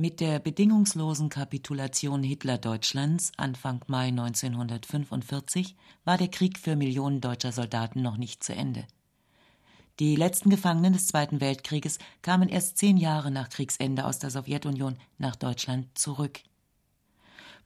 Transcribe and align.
Mit 0.00 0.20
der 0.20 0.38
bedingungslosen 0.38 1.28
Kapitulation 1.28 2.22
Hitler-Deutschlands 2.22 3.32
Anfang 3.36 3.84
Mai 3.88 4.10
1945 4.10 5.74
war 6.04 6.16
der 6.16 6.28
Krieg 6.28 6.56
für 6.56 6.76
Millionen 6.76 7.20
deutscher 7.20 7.50
Soldaten 7.50 8.00
noch 8.00 8.16
nicht 8.16 8.44
zu 8.44 8.54
Ende. 8.54 8.86
Die 9.98 10.14
letzten 10.14 10.50
Gefangenen 10.50 10.92
des 10.92 11.08
Zweiten 11.08 11.40
Weltkrieges 11.40 11.98
kamen 12.22 12.48
erst 12.48 12.78
zehn 12.78 12.96
Jahre 12.96 13.32
nach 13.32 13.48
Kriegsende 13.48 14.04
aus 14.04 14.20
der 14.20 14.30
Sowjetunion 14.30 14.98
nach 15.18 15.34
Deutschland 15.34 15.98
zurück. 15.98 16.42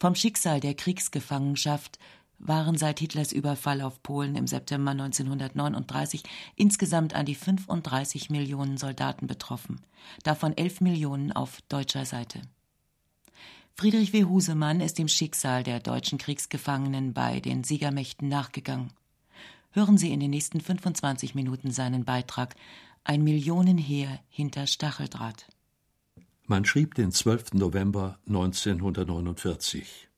Vom 0.00 0.14
Schicksal 0.14 0.60
der 0.60 0.72
Kriegsgefangenschaft 0.72 1.98
waren 2.42 2.76
seit 2.76 2.98
Hitlers 2.98 3.32
Überfall 3.32 3.80
auf 3.80 4.02
Polen 4.02 4.36
im 4.36 4.46
September 4.46 4.90
1939 4.90 6.22
insgesamt 6.56 7.14
an 7.14 7.24
die 7.24 7.34
35 7.34 8.30
Millionen 8.30 8.76
Soldaten 8.76 9.26
betroffen, 9.26 9.80
davon 10.24 10.56
11 10.56 10.80
Millionen 10.80 11.32
auf 11.32 11.60
deutscher 11.68 12.04
Seite. 12.04 12.42
Friedrich 13.74 14.12
W. 14.12 14.24
Husemann 14.24 14.80
ist 14.80 14.98
dem 14.98 15.08
Schicksal 15.08 15.62
der 15.62 15.80
deutschen 15.80 16.18
Kriegsgefangenen 16.18 17.14
bei 17.14 17.40
den 17.40 17.64
Siegermächten 17.64 18.28
nachgegangen. 18.28 18.92
Hören 19.70 19.96
Sie 19.96 20.12
in 20.12 20.20
den 20.20 20.30
nächsten 20.30 20.60
25 20.60 21.34
Minuten 21.34 21.70
seinen 21.70 22.04
Beitrag 22.04 22.54
Ein 23.04 23.24
Millionenheer 23.24 24.20
hinter 24.28 24.66
Stacheldraht. 24.66 25.46
Man 26.46 26.64
schrieb 26.64 26.94
den 26.94 27.10
12. 27.12 27.54
November 27.54 28.18
1949. 28.26 30.11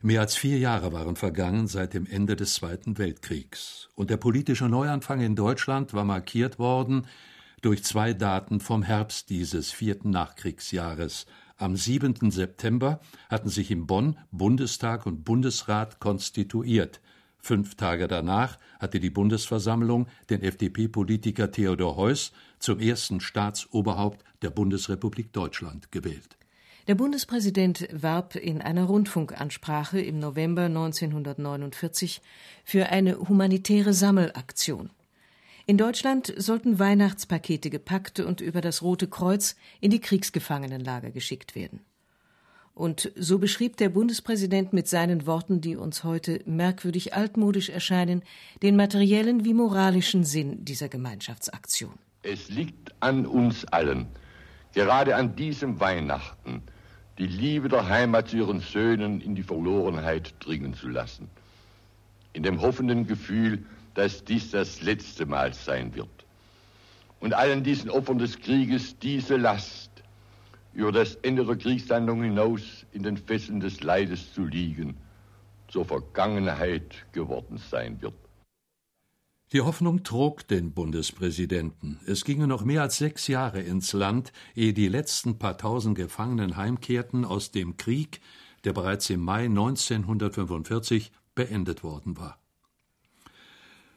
Mehr 0.00 0.20
als 0.20 0.36
vier 0.36 0.58
Jahre 0.58 0.92
waren 0.92 1.16
vergangen 1.16 1.66
seit 1.66 1.92
dem 1.92 2.06
Ende 2.06 2.36
des 2.36 2.54
Zweiten 2.54 2.98
Weltkriegs, 2.98 3.88
und 3.96 4.10
der 4.10 4.16
politische 4.16 4.68
Neuanfang 4.68 5.20
in 5.20 5.34
Deutschland 5.34 5.92
war 5.92 6.04
markiert 6.04 6.60
worden 6.60 7.06
durch 7.62 7.82
zwei 7.82 8.12
Daten 8.14 8.60
vom 8.60 8.84
Herbst 8.84 9.28
dieses 9.28 9.72
vierten 9.72 10.10
Nachkriegsjahres. 10.10 11.26
Am 11.56 11.74
7. 11.74 12.30
September 12.30 13.00
hatten 13.28 13.48
sich 13.48 13.72
in 13.72 13.88
Bonn 13.88 14.16
Bundestag 14.30 15.04
und 15.06 15.24
Bundesrat 15.24 15.98
konstituiert. 15.98 17.00
Fünf 17.40 17.74
Tage 17.74 18.06
danach 18.06 18.60
hatte 18.78 19.00
die 19.00 19.10
Bundesversammlung 19.10 20.06
den 20.30 20.42
FDP-Politiker 20.42 21.50
Theodor 21.50 21.96
Heuss 21.96 22.30
zum 22.60 22.78
ersten 22.78 23.20
Staatsoberhaupt 23.20 24.24
der 24.42 24.50
Bundesrepublik 24.50 25.32
Deutschland 25.32 25.90
gewählt. 25.90 26.37
Der 26.88 26.94
Bundespräsident 26.94 27.86
warb 27.92 28.34
in 28.34 28.62
einer 28.62 28.84
Rundfunkansprache 28.84 30.00
im 30.00 30.18
November 30.20 30.62
1949 30.62 32.22
für 32.64 32.88
eine 32.88 33.18
humanitäre 33.18 33.92
Sammelaktion. 33.92 34.88
In 35.66 35.76
Deutschland 35.76 36.32
sollten 36.38 36.78
Weihnachtspakete 36.78 37.68
gepackt 37.68 38.20
und 38.20 38.40
über 38.40 38.62
das 38.62 38.80
Rote 38.80 39.06
Kreuz 39.06 39.54
in 39.82 39.90
die 39.90 40.00
Kriegsgefangenenlager 40.00 41.10
geschickt 41.10 41.54
werden. 41.54 41.80
Und 42.74 43.12
so 43.16 43.38
beschrieb 43.38 43.76
der 43.76 43.90
Bundespräsident 43.90 44.72
mit 44.72 44.88
seinen 44.88 45.26
Worten, 45.26 45.60
die 45.60 45.76
uns 45.76 46.04
heute 46.04 46.40
merkwürdig 46.46 47.12
altmodisch 47.12 47.68
erscheinen, 47.68 48.22
den 48.62 48.76
materiellen 48.76 49.44
wie 49.44 49.52
moralischen 49.52 50.24
Sinn 50.24 50.64
dieser 50.64 50.88
Gemeinschaftsaktion. 50.88 51.98
Es 52.22 52.48
liegt 52.48 52.94
an 53.00 53.26
uns 53.26 53.66
allen, 53.66 54.06
gerade 54.72 55.16
an 55.16 55.36
diesem 55.36 55.80
Weihnachten, 55.80 56.62
die 57.18 57.26
Liebe 57.26 57.68
der 57.68 57.88
Heimat 57.88 58.28
zu 58.28 58.36
ihren 58.36 58.60
Söhnen 58.60 59.20
in 59.20 59.34
die 59.34 59.42
Verlorenheit 59.42 60.34
dringen 60.40 60.74
zu 60.74 60.88
lassen. 60.88 61.28
In 62.32 62.44
dem 62.44 62.60
hoffenden 62.60 63.06
Gefühl, 63.06 63.64
dass 63.94 64.24
dies 64.24 64.52
das 64.52 64.82
letzte 64.82 65.26
Mal 65.26 65.52
sein 65.52 65.94
wird. 65.94 66.08
Und 67.18 67.34
allen 67.34 67.64
diesen 67.64 67.90
Opfern 67.90 68.18
des 68.18 68.38
Krieges 68.38 68.96
diese 69.00 69.36
Last, 69.36 69.90
über 70.72 70.92
das 70.92 71.16
Ende 71.16 71.44
der 71.44 71.56
Kriegshandlung 71.56 72.22
hinaus 72.22 72.86
in 72.92 73.02
den 73.02 73.16
Fesseln 73.16 73.58
des 73.58 73.82
Leides 73.82 74.32
zu 74.32 74.44
liegen, 74.44 74.96
zur 75.66 75.84
Vergangenheit 75.84 77.04
geworden 77.10 77.58
sein 77.58 78.00
wird. 78.00 78.14
Die 79.52 79.62
Hoffnung 79.62 80.02
trug 80.02 80.46
den 80.46 80.72
Bundespräsidenten. 80.72 82.00
Es 82.06 82.24
gingen 82.24 82.50
noch 82.50 82.64
mehr 82.64 82.82
als 82.82 82.98
sechs 82.98 83.28
Jahre 83.28 83.62
ins 83.62 83.94
Land, 83.94 84.30
ehe 84.54 84.74
die 84.74 84.88
letzten 84.88 85.38
paar 85.38 85.56
tausend 85.56 85.96
Gefangenen 85.96 86.58
heimkehrten 86.58 87.24
aus 87.24 87.50
dem 87.50 87.78
Krieg, 87.78 88.20
der 88.64 88.74
bereits 88.74 89.08
im 89.08 89.20
Mai 89.20 89.46
1945 89.46 91.12
beendet 91.34 91.82
worden 91.82 92.18
war. 92.18 92.38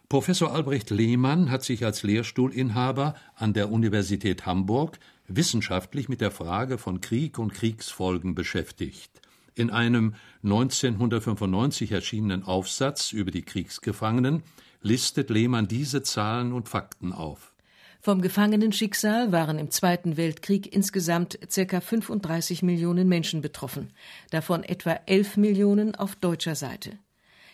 Professor 0.07 0.53
Albrecht 0.53 0.89
Lehmann 0.89 1.51
hat 1.51 1.63
sich 1.63 1.83
als 1.83 2.03
Lehrstuhlinhaber 2.03 3.15
an 3.35 3.51
der 3.51 3.71
Universität 3.71 4.45
Hamburg 4.45 4.99
wissenschaftlich 5.27 6.07
mit 6.07 6.21
der 6.21 6.31
Frage 6.31 6.77
von 6.77 7.01
Krieg 7.01 7.37
und 7.39 7.53
Kriegsfolgen 7.53 8.35
beschäftigt. 8.35 9.20
In 9.55 9.69
einem 9.69 10.15
1995 10.43 11.91
erschienenen 11.91 12.43
Aufsatz 12.43 13.11
über 13.11 13.31
die 13.31 13.41
Kriegsgefangenen 13.41 14.43
listet 14.81 15.29
Lehmann 15.29 15.67
diese 15.67 16.03
Zahlen 16.03 16.53
und 16.53 16.69
Fakten 16.69 17.11
auf. 17.11 17.53
Vom 17.99 18.21
Gefangenenschicksal 18.21 19.31
waren 19.31 19.59
im 19.59 19.69
Zweiten 19.69 20.17
Weltkrieg 20.17 20.73
insgesamt 20.73 21.37
ca. 21.53 21.81
35 21.81 22.63
Millionen 22.63 23.07
Menschen 23.07 23.41
betroffen, 23.41 23.91
davon 24.31 24.63
etwa 24.63 24.99
11 25.05 25.37
Millionen 25.37 25.95
auf 25.95 26.15
deutscher 26.15 26.55
Seite. 26.55 26.97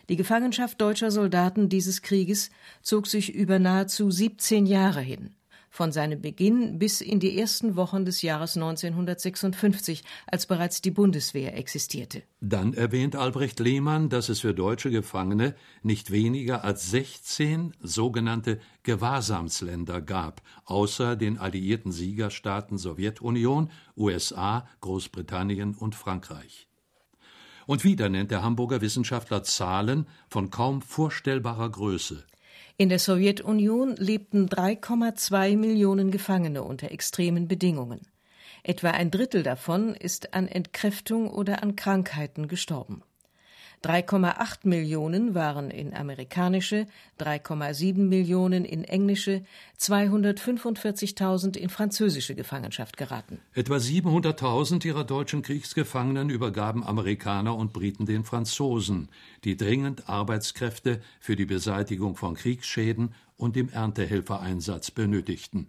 Die 0.08 0.16
Gefangenschaft 0.16 0.80
deutscher 0.80 1.12
Soldaten 1.12 1.68
dieses 1.68 2.02
Krieges 2.02 2.50
zog 2.82 3.08
sich 3.08 3.34
über 3.34 3.60
nahezu 3.60 4.10
17 4.10 4.66
Jahre 4.66 5.02
hin 5.02 5.32
von 5.70 5.92
seinem 5.92 6.22
Beginn 6.22 6.80
bis 6.80 7.02
in 7.02 7.20
die 7.20 7.38
ersten 7.38 7.76
Wochen 7.76 8.06
des 8.06 8.22
Jahres 8.22 8.56
1956, 8.56 10.04
als 10.26 10.46
bereits 10.46 10.82
die 10.82 10.92
Bundeswehr 10.92 11.56
existierte. 11.58 12.24
Dann 12.42 12.74
erwähnt 12.74 13.16
Albrecht 13.16 13.60
Lehmann, 13.60 14.10
dass 14.10 14.30
es 14.30 14.42
für 14.42 14.54
deutsche 14.54 14.90
Gefangene 14.92 15.56
nicht 15.84 16.12
weniger 16.12 16.64
als 16.64 16.90
16 16.92 17.74
sogenannte 17.82 18.60
Gewahrsamsländer 18.84 20.02
gab, 20.02 20.42
außer 20.66 21.16
den 21.16 21.38
alliierten 21.38 21.92
Siegerstaaten 21.92 22.78
Sowjetunion, 22.78 23.70
USA, 23.96 24.68
Großbritannien 24.82 25.76
und 25.76 25.96
Frankreich. 25.96 26.68
Und 27.68 27.84
wieder 27.84 28.08
nennt 28.08 28.32
der 28.32 28.44
Hamburger 28.44 28.80
Wissenschaftler 28.80 29.44
Zahlen 29.44 30.08
von 30.30 30.50
kaum 30.50 30.82
vorstellbarer 30.82 31.70
Größe. 31.70 32.24
In 32.80 32.90
der 32.90 33.00
Sowjetunion 33.00 33.96
lebten 33.96 34.46
3,2 34.46 35.58
Millionen 35.58 36.12
Gefangene 36.12 36.62
unter 36.62 36.92
extremen 36.92 37.48
Bedingungen. 37.48 38.02
Etwa 38.62 38.92
ein 38.92 39.10
Drittel 39.10 39.42
davon 39.42 39.96
ist 39.96 40.36
an 40.36 40.48
Entkräftung 40.48 41.28
oder 41.28 41.64
an 41.64 41.76
Krankheiten 41.76 42.48
gestorben. 42.48 43.02
3,8 43.84 44.60
Millionen 44.64 45.36
waren 45.36 45.70
in 45.70 45.94
amerikanische, 45.94 46.88
3,7 47.20 48.00
Millionen 48.00 48.66
in 48.66 48.84
englische, 48.84 49.44
245.000 49.80 51.56
in 51.56 51.70
französische 51.70 52.34
Gefangenschaft 52.34 52.98
geraten. 52.98 53.40
Etwa 53.54 53.76
700.000 53.76 54.86
ihrer 54.86 55.04
deutschen 55.04 55.44
Kriegsgefangenen 55.44 56.30
übergaben 56.30 56.84
Amerikaner 56.84 57.56
und 57.56 57.72
Briten 57.72 58.06
den 58.06 58.24
Franzosen, 58.24 59.10
die 59.44 59.58
dringend 59.58 60.10
Arbeitskräfte 60.10 61.00
für 61.20 61.36
die 61.36 61.46
Beseitigung 61.46 62.16
von 62.16 62.34
Kriegsschäden 62.34 63.14
und 63.38 63.56
im 63.56 63.70
Erntehelfereinsatz 63.70 64.92
benötigten. 64.92 65.68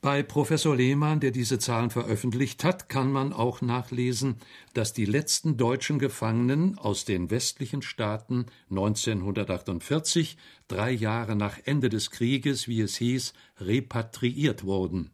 Bei 0.00 0.22
Professor 0.22 0.76
Lehmann, 0.76 1.18
der 1.18 1.32
diese 1.32 1.58
Zahlen 1.58 1.90
veröffentlicht 1.90 2.62
hat, 2.62 2.88
kann 2.88 3.10
man 3.10 3.32
auch 3.32 3.62
nachlesen, 3.62 4.36
dass 4.72 4.92
die 4.92 5.06
letzten 5.06 5.56
deutschen 5.56 5.98
Gefangenen 5.98 6.78
aus 6.78 7.04
den 7.04 7.32
westlichen 7.32 7.82
Staaten 7.82 8.46
1948, 8.70 10.36
drei 10.68 10.92
Jahre 10.92 11.34
nach 11.34 11.58
Ende 11.64 11.88
des 11.88 12.12
Krieges, 12.12 12.68
wie 12.68 12.80
es 12.80 12.96
hieß, 12.96 13.32
repatriiert 13.58 14.62
wurden. 14.62 15.10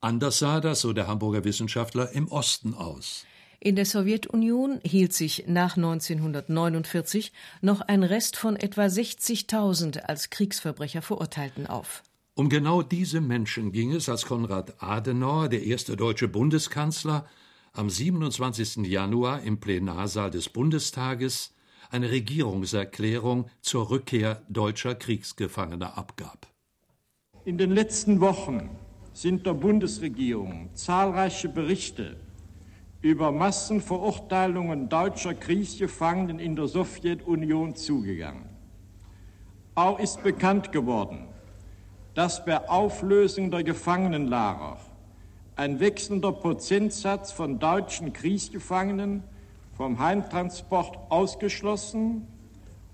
Anders 0.00 0.38
sah 0.38 0.60
das, 0.60 0.80
so 0.80 0.94
der 0.94 1.08
Hamburger 1.08 1.44
Wissenschaftler, 1.44 2.10
im 2.12 2.28
Osten 2.28 2.72
aus. 2.72 3.26
In 3.60 3.76
der 3.76 3.84
Sowjetunion 3.84 4.80
hielt 4.82 5.12
sich 5.12 5.44
nach 5.46 5.76
1949 5.76 7.32
noch 7.60 7.82
ein 7.82 8.02
Rest 8.02 8.36
von 8.36 8.56
etwa 8.56 8.86
60.000 8.86 9.98
als 10.00 10.30
Kriegsverbrecher 10.30 11.02
Verurteilten 11.02 11.66
auf. 11.66 12.02
Um 12.34 12.48
genau 12.48 12.80
diese 12.80 13.20
Menschen 13.20 13.72
ging 13.72 13.92
es, 13.92 14.08
als 14.08 14.24
Konrad 14.24 14.82
Adenauer, 14.82 15.50
der 15.50 15.64
erste 15.64 15.96
deutsche 15.96 16.28
Bundeskanzler, 16.28 17.26
am 17.74 17.90
27. 17.90 18.86
Januar 18.86 19.42
im 19.42 19.60
Plenarsaal 19.60 20.30
des 20.30 20.48
Bundestages 20.48 21.54
eine 21.90 22.10
Regierungserklärung 22.10 23.50
zur 23.60 23.90
Rückkehr 23.90 24.42
deutscher 24.48 24.94
Kriegsgefangener 24.94 25.98
abgab. 25.98 26.46
In 27.44 27.58
den 27.58 27.70
letzten 27.70 28.20
Wochen 28.22 28.70
sind 29.12 29.44
der 29.44 29.52
Bundesregierung 29.52 30.70
zahlreiche 30.72 31.50
Berichte 31.50 32.16
über 33.02 33.30
Massenverurteilungen 33.30 34.88
deutscher 34.88 35.34
Kriegsgefangenen 35.34 36.38
in 36.38 36.56
der 36.56 36.68
Sowjetunion 36.68 37.74
zugegangen. 37.74 38.48
Auch 39.74 39.98
ist 39.98 40.22
bekannt 40.22 40.72
geworden, 40.72 41.31
dass 42.14 42.44
bei 42.44 42.68
Auflösung 42.68 43.50
der 43.50 43.62
Gefangenenlager 43.62 44.78
ein 45.56 45.80
wechselnder 45.80 46.32
Prozentsatz 46.32 47.32
von 47.32 47.58
deutschen 47.58 48.12
Kriegsgefangenen 48.12 49.22
vom 49.76 49.98
Heimtransport 49.98 50.98
ausgeschlossen 51.10 52.26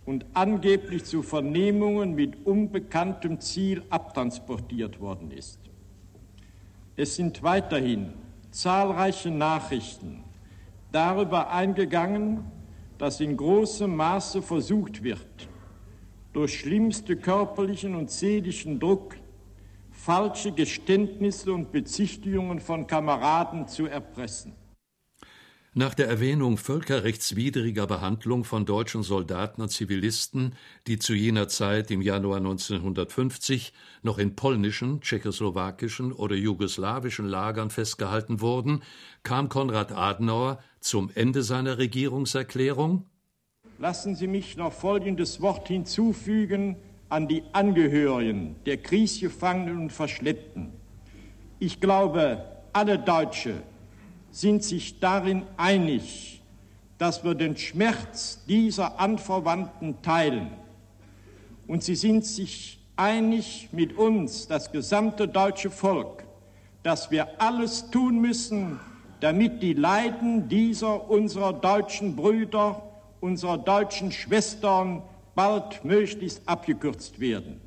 und 0.06 0.24
angeblich 0.34 1.04
zu 1.04 1.22
Vernehmungen 1.22 2.14
mit 2.14 2.46
unbekanntem 2.46 3.40
Ziel 3.40 3.82
abtransportiert 3.90 5.00
worden 5.00 5.30
ist. 5.30 5.58
Es 6.96 7.16
sind 7.16 7.42
weiterhin 7.42 8.12
zahlreiche 8.50 9.30
Nachrichten 9.30 10.24
darüber 10.90 11.50
eingegangen, 11.50 12.44
dass 12.96 13.20
in 13.20 13.36
großem 13.36 13.94
Maße 13.94 14.42
versucht 14.42 15.02
wird, 15.02 15.47
durch 16.38 16.60
schlimmste 16.60 17.16
körperlichen 17.16 17.96
und 17.96 18.12
seelischen 18.12 18.78
Druck 18.78 19.16
falsche 19.90 20.52
Geständnisse 20.52 21.52
und 21.52 21.72
Bezichtigungen 21.72 22.60
von 22.60 22.86
Kameraden 22.86 23.66
zu 23.66 23.86
erpressen. 23.86 24.54
Nach 25.74 25.94
der 25.94 26.06
Erwähnung 26.06 26.56
völkerrechtswidriger 26.56 27.88
Behandlung 27.88 28.44
von 28.44 28.66
deutschen 28.66 29.02
Soldaten 29.02 29.62
und 29.62 29.70
Zivilisten, 29.70 30.54
die 30.86 31.00
zu 31.00 31.12
jener 31.12 31.48
Zeit 31.48 31.90
im 31.90 32.02
Januar 32.02 32.36
1950 32.36 33.72
noch 34.02 34.18
in 34.18 34.36
polnischen, 34.36 35.00
tschechoslowakischen 35.00 36.12
oder 36.12 36.36
jugoslawischen 36.36 37.26
Lagern 37.26 37.70
festgehalten 37.70 38.40
wurden, 38.40 38.84
kam 39.24 39.48
Konrad 39.48 39.90
Adenauer 39.90 40.60
zum 40.78 41.10
Ende 41.16 41.42
seiner 41.42 41.78
Regierungserklärung 41.78 43.06
Lassen 43.80 44.16
Sie 44.16 44.26
mich 44.26 44.56
noch 44.56 44.72
folgendes 44.72 45.40
Wort 45.40 45.68
hinzufügen 45.68 46.74
an 47.08 47.28
die 47.28 47.44
Angehörigen 47.52 48.56
der 48.66 48.76
Kriegsgefangenen 48.76 49.78
und 49.82 49.92
Verschleppten. 49.92 50.72
Ich 51.60 51.80
glaube, 51.80 52.44
alle 52.72 52.98
Deutsche 52.98 53.54
sind 54.32 54.64
sich 54.64 54.98
darin 54.98 55.42
einig, 55.56 56.42
dass 56.98 57.22
wir 57.22 57.36
den 57.36 57.56
Schmerz 57.56 58.44
dieser 58.48 58.98
Anverwandten 58.98 60.02
teilen. 60.02 60.50
Und 61.68 61.84
sie 61.84 61.94
sind 61.94 62.26
sich 62.26 62.80
einig 62.96 63.68
mit 63.70 63.96
uns, 63.96 64.48
das 64.48 64.72
gesamte 64.72 65.28
deutsche 65.28 65.70
Volk, 65.70 66.24
dass 66.82 67.12
wir 67.12 67.40
alles 67.40 67.90
tun 67.90 68.20
müssen, 68.20 68.80
damit 69.20 69.62
die 69.62 69.74
Leiden 69.74 70.48
dieser 70.48 71.08
unserer 71.08 71.52
deutschen 71.52 72.16
Brüder, 72.16 72.82
unserer 73.20 73.58
deutschen 73.58 74.12
Schwestern 74.12 75.02
bald 75.34 75.84
möglichst 75.84 76.42
abgekürzt 76.46 77.20
werden. 77.20 77.60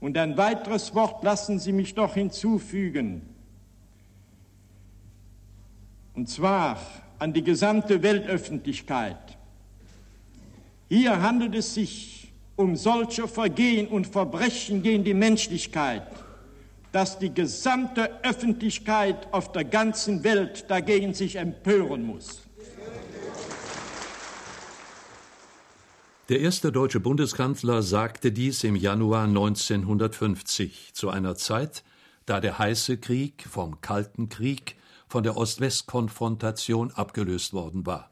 Und 0.00 0.16
ein 0.18 0.36
weiteres 0.36 0.94
Wort 0.94 1.24
lassen 1.24 1.58
Sie 1.58 1.72
mich 1.72 1.96
noch 1.96 2.14
hinzufügen 2.14 3.22
und 6.16 6.30
zwar 6.30 6.80
an 7.18 7.32
die 7.32 7.44
gesamte 7.44 8.02
Weltöffentlichkeit. 8.02 9.36
Hier 10.88 11.20
handelt 11.20 11.54
es 11.54 11.74
sich 11.74 12.32
um 12.56 12.74
solche 12.74 13.28
Vergehen 13.28 13.86
und 13.86 14.06
Verbrechen 14.06 14.82
gegen 14.82 15.04
die 15.04 15.14
Menschlichkeit, 15.14 16.06
dass 16.90 17.18
die 17.18 17.32
gesamte 17.32 18.10
Öffentlichkeit 18.22 19.30
auf 19.32 19.52
der 19.52 19.64
ganzen 19.64 20.24
Welt 20.24 20.64
dagegen 20.70 21.12
sich 21.12 21.36
empören 21.36 22.02
muss. 22.02 22.45
Der 26.28 26.40
erste 26.40 26.72
deutsche 26.72 26.98
Bundeskanzler 26.98 27.82
sagte 27.82 28.32
dies 28.32 28.64
im 28.64 28.74
Januar 28.74 29.26
1950, 29.26 30.90
zu 30.92 31.08
einer 31.08 31.36
Zeit, 31.36 31.84
da 32.24 32.40
der 32.40 32.58
heiße 32.58 32.98
Krieg 32.98 33.46
vom 33.48 33.80
Kalten 33.80 34.28
Krieg 34.28 34.74
von 35.06 35.22
der 35.22 35.36
Ost-West-Konfrontation 35.36 36.90
abgelöst 36.90 37.52
worden 37.52 37.86
war. 37.86 38.10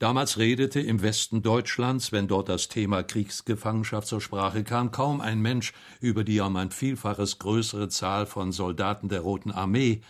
Damals 0.00 0.38
redete 0.38 0.80
im 0.80 1.00
Westen 1.00 1.42
Deutschlands, 1.42 2.10
wenn 2.10 2.26
dort 2.26 2.48
das 2.48 2.66
Thema 2.66 3.04
Kriegsgefangenschaft 3.04 4.08
zur 4.08 4.20
Sprache 4.20 4.64
kam, 4.64 4.90
kaum 4.90 5.20
ein 5.20 5.40
Mensch 5.40 5.72
über 6.00 6.24
die 6.24 6.40
um 6.40 6.56
ein 6.56 6.72
Vielfaches 6.72 7.38
größere 7.38 7.88
Zahl 7.88 8.26
von 8.26 8.50
Soldaten 8.50 9.08
der 9.08 9.20
Roten 9.20 9.52
Armee, 9.52 10.00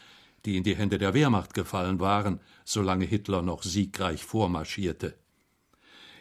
die 0.46 0.56
in 0.56 0.64
die 0.64 0.76
Hände 0.76 0.96
der 0.96 1.12
Wehrmacht 1.12 1.52
gefallen 1.52 2.00
waren, 2.00 2.40
solange 2.64 3.04
Hitler 3.04 3.42
noch 3.42 3.64
siegreich 3.64 4.24
vormarschierte. 4.24 5.19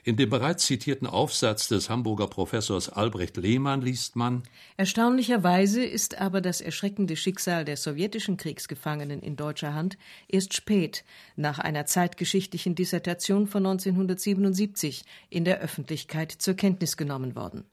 In 0.03 0.15
dem 0.15 0.29
bereits 0.29 0.65
zitierten 0.65 1.07
Aufsatz 1.07 1.67
des 1.67 1.89
Hamburger 1.89 2.27
Professors 2.27 2.89
Albrecht 2.89 3.35
Lehmann 3.37 3.81
liest 3.81 4.15
man 4.15 4.43
Erstaunlicherweise 4.77 5.83
ist 5.83 6.19
aber 6.19 6.39
das 6.39 6.61
erschreckende 6.61 7.17
Schicksal 7.17 7.65
der 7.65 7.75
sowjetischen 7.75 8.37
Kriegsgefangenen 8.37 9.21
in 9.21 9.35
deutscher 9.35 9.73
Hand 9.73 9.97
erst 10.27 10.53
spät, 10.53 11.03
nach 11.35 11.59
einer 11.59 11.85
zeitgeschichtlichen 11.85 12.75
Dissertation 12.75 13.47
von 13.47 13.65
1977, 13.65 15.03
in 15.29 15.43
der 15.43 15.59
Öffentlichkeit 15.59 16.31
zur 16.31 16.53
Kenntnis 16.53 16.95
genommen 16.95 17.35
worden. 17.35 17.65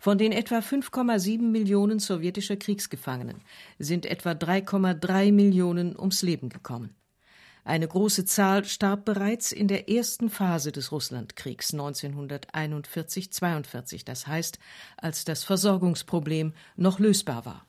Von 0.00 0.18
den 0.18 0.32
etwa 0.32 0.58
5,7 0.58 1.42
Millionen 1.42 2.00
sowjetischer 2.00 2.56
Kriegsgefangenen 2.56 3.40
sind 3.78 4.04
etwa 4.04 4.32
3,3 4.32 5.30
Millionen 5.30 5.96
ums 5.96 6.22
Leben 6.22 6.48
gekommen. 6.48 6.96
Eine 7.64 7.86
große 7.86 8.24
Zahl 8.24 8.64
starb 8.64 9.04
bereits 9.04 9.52
in 9.52 9.68
der 9.68 9.88
ersten 9.88 10.30
Phase 10.30 10.72
des 10.72 10.90
Russlandkriegs 10.90 11.72
1941-42, 11.72 14.04
das 14.04 14.26
heißt, 14.26 14.58
als 14.96 15.24
das 15.24 15.44
Versorgungsproblem 15.44 16.54
noch 16.76 16.98
lösbar 16.98 17.46
war. 17.46 17.64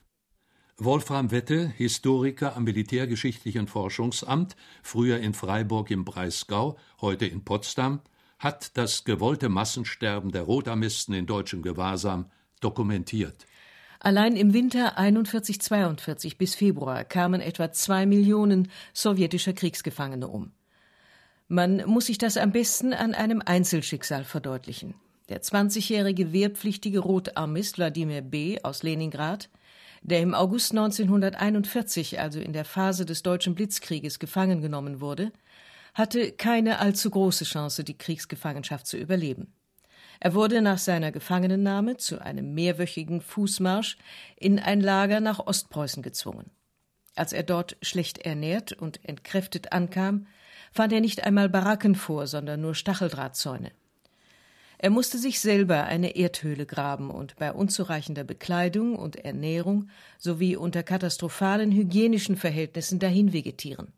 Wolfram 0.77 1.29
Wette, 1.29 1.67
Historiker 1.67 2.55
am 2.55 2.63
Militärgeschichtlichen 2.63 3.67
Forschungsamt, 3.67 4.55
früher 4.81 5.19
in 5.19 5.35
Freiburg 5.35 5.91
im 5.91 6.05
Breisgau, 6.05 6.79
heute 6.99 7.27
in 7.27 7.45
Potsdam, 7.45 8.01
hat 8.39 8.75
das 8.75 9.03
gewollte 9.03 9.47
Massensterben 9.47 10.31
der 10.31 10.41
Rotarmisten 10.41 11.13
in 11.13 11.27
deutschem 11.27 11.61
Gewahrsam 11.61 12.31
dokumentiert. 12.59 13.45
Allein 14.05 14.35
im 14.35 14.53
Winter 14.53 14.99
41-42 14.99 16.37
bis 16.37 16.55
Februar 16.55 17.05
kamen 17.05 17.39
etwa 17.39 17.71
zwei 17.71 18.05
Millionen 18.05 18.69
sowjetischer 18.91 19.53
Kriegsgefangene 19.53 20.27
um. 20.27 20.51
Man 21.47 21.85
muss 21.85 22.07
sich 22.07 22.17
das 22.17 22.35
am 22.35 22.51
besten 22.51 22.91
an 22.91 23.13
einem 23.13 23.41
Einzelschicksal 23.45 24.25
verdeutlichen. 24.25 24.95
Der 25.29 25.41
20-jährige 25.41 26.33
wehrpflichtige 26.33 26.99
Rotarmist 26.99 27.77
Wladimir 27.77 28.21
B. 28.21 28.59
aus 28.61 28.83
Leningrad, 28.83 29.49
der 30.01 30.19
im 30.19 30.33
August 30.33 30.71
1941, 30.71 32.19
also 32.19 32.41
in 32.41 32.51
der 32.51 32.65
Phase 32.65 33.05
des 33.05 33.23
deutschen 33.23 33.55
Blitzkrieges, 33.55 34.19
gefangen 34.19 34.61
genommen 34.61 34.99
wurde, 34.99 35.31
hatte 35.93 36.33
keine 36.33 36.79
allzu 36.79 37.09
große 37.09 37.45
Chance, 37.45 37.85
die 37.85 37.97
Kriegsgefangenschaft 37.97 38.85
zu 38.85 38.97
überleben. 38.97 39.53
Er 40.23 40.33
wurde 40.33 40.61
nach 40.61 40.77
seiner 40.77 41.11
Gefangenennahme 41.11 41.97
zu 41.97 42.21
einem 42.21 42.53
mehrwöchigen 42.53 43.19
Fußmarsch 43.19 43.97
in 44.37 44.57
ein 44.57 44.79
Lager 44.79 45.19
nach 45.19 45.45
Ostpreußen 45.45 46.01
gezwungen. 46.01 46.49
Als 47.13 47.33
er 47.33 47.43
dort 47.43 47.75
schlecht 47.81 48.19
ernährt 48.19 48.71
und 48.71 49.03
entkräftet 49.03 49.73
ankam, 49.73 50.27
fand 50.71 50.93
er 50.93 51.01
nicht 51.01 51.25
einmal 51.25 51.49
Baracken 51.49 51.93
vor, 51.93 52.25
sondern 52.27 52.61
nur 52.61 52.73
Stacheldrahtzäune. 52.73 53.73
Er 54.77 54.91
musste 54.91 55.17
sich 55.17 55.41
selber 55.41 55.83
eine 55.83 56.15
Erdhöhle 56.15 56.65
graben 56.65 57.11
und 57.11 57.35
bei 57.35 57.51
unzureichender 57.51 58.23
Bekleidung 58.23 58.95
und 58.95 59.17
Ernährung 59.17 59.89
sowie 60.17 60.55
unter 60.55 60.83
katastrophalen 60.83 61.73
hygienischen 61.73 62.37
Verhältnissen 62.37 62.97
dahin 62.97 63.33
vegetieren. 63.33 63.91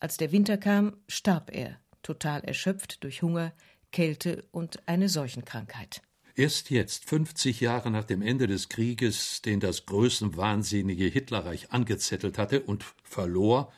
Als 0.00 0.16
der 0.16 0.32
Winter 0.32 0.58
kam, 0.58 0.96
starb 1.06 1.54
er, 1.54 1.78
total 2.02 2.40
erschöpft 2.42 3.04
durch 3.04 3.22
Hunger, 3.22 3.52
Kälte 3.92 4.44
und 4.50 4.88
eine 4.88 5.08
Seuchenkrankheit. 5.08 6.02
Erst 6.34 6.70
jetzt, 6.70 7.04
50 7.04 7.60
Jahre 7.60 7.90
nach 7.90 8.04
dem 8.04 8.22
Ende 8.22 8.46
des 8.46 8.70
Krieges, 8.70 9.42
den 9.42 9.60
das 9.60 9.84
größenwahnsinnige 9.84 11.04
Hitlerreich 11.04 11.70
angezettelt 11.70 12.38
hatte 12.38 12.62
und 12.62 12.84
verlor, 13.04 13.70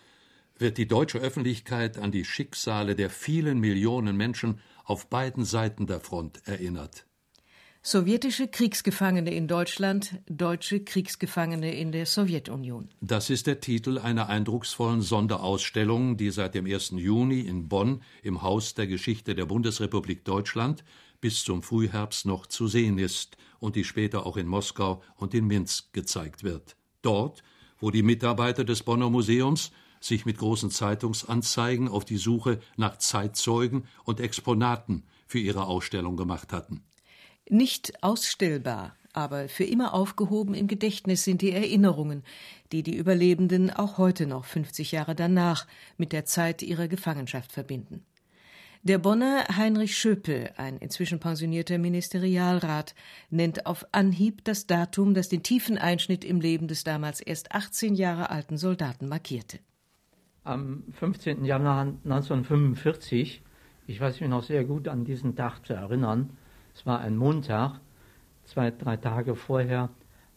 wird 0.56 0.78
die 0.78 0.86
deutsche 0.86 1.18
Öffentlichkeit 1.18 1.98
an 1.98 2.12
die 2.12 2.24
Schicksale 2.24 2.94
der 2.94 3.10
vielen 3.10 3.58
Millionen 3.58 4.16
Menschen 4.16 4.60
auf 4.84 5.08
beiden 5.08 5.44
Seiten 5.44 5.88
der 5.88 6.00
Front 6.00 6.46
erinnert. 6.46 7.06
Sowjetische 7.86 8.48
Kriegsgefangene 8.48 9.34
in 9.34 9.46
Deutschland, 9.46 10.18
deutsche 10.26 10.82
Kriegsgefangene 10.82 11.74
in 11.74 11.92
der 11.92 12.06
Sowjetunion. 12.06 12.88
Das 13.02 13.28
ist 13.28 13.46
der 13.46 13.60
Titel 13.60 13.98
einer 13.98 14.30
eindrucksvollen 14.30 15.02
Sonderausstellung, 15.02 16.16
die 16.16 16.30
seit 16.30 16.54
dem 16.54 16.64
1. 16.64 16.94
Juni 16.96 17.40
in 17.40 17.68
Bonn 17.68 18.00
im 18.22 18.40
Haus 18.40 18.72
der 18.72 18.86
Geschichte 18.86 19.34
der 19.34 19.44
Bundesrepublik 19.44 20.24
Deutschland 20.24 20.82
bis 21.20 21.44
zum 21.44 21.62
Frühherbst 21.62 22.24
noch 22.24 22.46
zu 22.46 22.68
sehen 22.68 22.96
ist 22.96 23.36
und 23.60 23.76
die 23.76 23.84
später 23.84 24.24
auch 24.24 24.38
in 24.38 24.46
Moskau 24.46 25.02
und 25.16 25.34
in 25.34 25.46
Minsk 25.46 25.92
gezeigt 25.92 26.42
wird. 26.42 26.76
Dort, 27.02 27.42
wo 27.78 27.90
die 27.90 28.02
Mitarbeiter 28.02 28.64
des 28.64 28.82
Bonner 28.82 29.10
Museums 29.10 29.72
sich 30.00 30.24
mit 30.24 30.38
großen 30.38 30.70
Zeitungsanzeigen 30.70 31.88
auf 31.88 32.06
die 32.06 32.16
Suche 32.16 32.60
nach 32.78 32.96
Zeitzeugen 32.96 33.84
und 34.04 34.20
Exponaten 34.20 35.04
für 35.26 35.38
ihre 35.38 35.66
Ausstellung 35.66 36.16
gemacht 36.16 36.50
hatten. 36.50 36.82
Nicht 37.50 38.02
ausstellbar, 38.02 38.96
aber 39.12 39.48
für 39.48 39.64
immer 39.64 39.94
aufgehoben 39.94 40.54
im 40.54 40.66
Gedächtnis 40.66 41.24
sind 41.24 41.42
die 41.42 41.52
Erinnerungen, 41.52 42.24
die 42.72 42.82
die 42.82 42.96
Überlebenden 42.96 43.70
auch 43.70 43.98
heute 43.98 44.26
noch 44.26 44.44
50 44.44 44.92
Jahre 44.92 45.14
danach 45.14 45.66
mit 45.98 46.12
der 46.12 46.24
Zeit 46.24 46.62
ihrer 46.62 46.88
Gefangenschaft 46.88 47.52
verbinden. 47.52 48.04
Der 48.82 48.98
Bonner 48.98 49.44
Heinrich 49.56 49.96
Schöpel, 49.96 50.50
ein 50.56 50.76
inzwischen 50.76 51.18
pensionierter 51.18 51.78
Ministerialrat, 51.78 52.94
nennt 53.30 53.64
auf 53.64 53.86
Anhieb 53.92 54.44
das 54.44 54.66
Datum, 54.66 55.14
das 55.14 55.30
den 55.30 55.42
tiefen 55.42 55.78
Einschnitt 55.78 56.22
im 56.22 56.40
Leben 56.40 56.68
des 56.68 56.84
damals 56.84 57.20
erst 57.20 57.52
18 57.52 57.94
Jahre 57.94 58.28
alten 58.28 58.58
Soldaten 58.58 59.08
markierte. 59.08 59.58
Am 60.42 60.84
15. 60.98 61.46
Januar 61.46 61.94
1945, 62.04 63.42
ich 63.86 64.00
weiß 64.00 64.20
mich 64.20 64.28
noch 64.28 64.42
sehr 64.42 64.64
gut 64.64 64.88
an 64.88 65.06
diesen 65.06 65.34
Tag 65.34 65.64
zu 65.64 65.72
erinnern, 65.72 66.36
es 66.74 66.84
war 66.86 67.00
ein 67.00 67.16
Montag, 67.16 67.80
zwei, 68.44 68.70
drei 68.70 68.96
Tage 68.96 69.34
vorher 69.34 69.90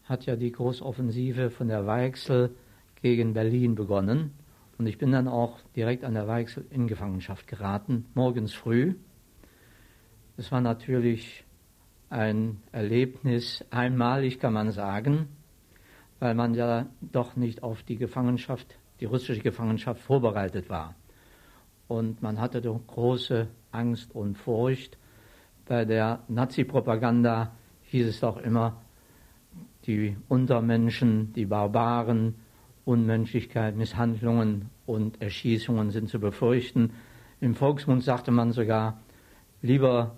hat 0.06 0.25
ja 0.25 0.36
die 0.36 0.51
Großoffensive 0.51 1.50
von 1.50 1.67
der 1.67 1.86
Weichsel 1.86 2.56
gegen 3.01 3.34
Berlin 3.34 3.75
begonnen. 3.75 4.32
Und 4.77 4.88
ich 4.88 4.98
bin 4.98 5.12
dann 5.12 5.27
auch 5.27 5.60
direkt 5.75 6.03
an 6.03 6.13
der 6.13 6.27
Weichsel 6.27 6.65
in 6.70 6.88
Gefangenschaft 6.88 7.48
geraten, 7.48 8.06
morgens 8.13 8.53
früh. 8.53 8.96
Es 10.38 10.51
war 10.51 10.62
natürlich 10.62 11.44
ein 12.10 12.62
Erlebnis, 12.72 13.65
einmalig 13.72 14.39
kann 14.39 14.53
man 14.53 14.72
sagen, 14.72 15.27
weil 16.20 16.36
man 16.36 16.53
ja 16.53 16.86
doch 17.01 17.36
nicht 17.36 17.63
auf 17.63 17.84
die 17.84 17.98
Gefangenschaft, 17.98 18.77
die 19.00 19.06
russische 19.06 19.41
Gefangenschaft 19.41 20.01
vorbereitet 20.01 20.70
war. 20.70 20.96
Und 21.88 22.22
man 22.22 22.39
hatte 22.39 22.62
doch 22.62 22.79
große 22.88 23.48
Angst 23.72 24.13
und 24.13 24.38
Furcht. 24.38 24.98
Bei 25.67 25.83
der 25.83 26.24
Nazi-Propaganda 26.29 27.51
hieß 27.83 28.07
es 28.07 28.19
doch 28.21 28.38
immer, 28.38 28.81
die 29.86 30.15
Untermenschen, 30.29 31.33
die 31.33 31.45
Barbaren, 31.45 32.36
Unmenschlichkeit, 32.86 33.75
Misshandlungen 33.75 34.69
und 34.86 35.21
Erschießungen 35.21 35.91
sind 35.91 36.09
zu 36.09 36.19
befürchten. 36.19 36.93
Im 37.41 37.53
Volksmund 37.53 38.03
sagte 38.03 38.31
man 38.31 38.53
sogar, 38.53 39.01
lieber 39.62 40.15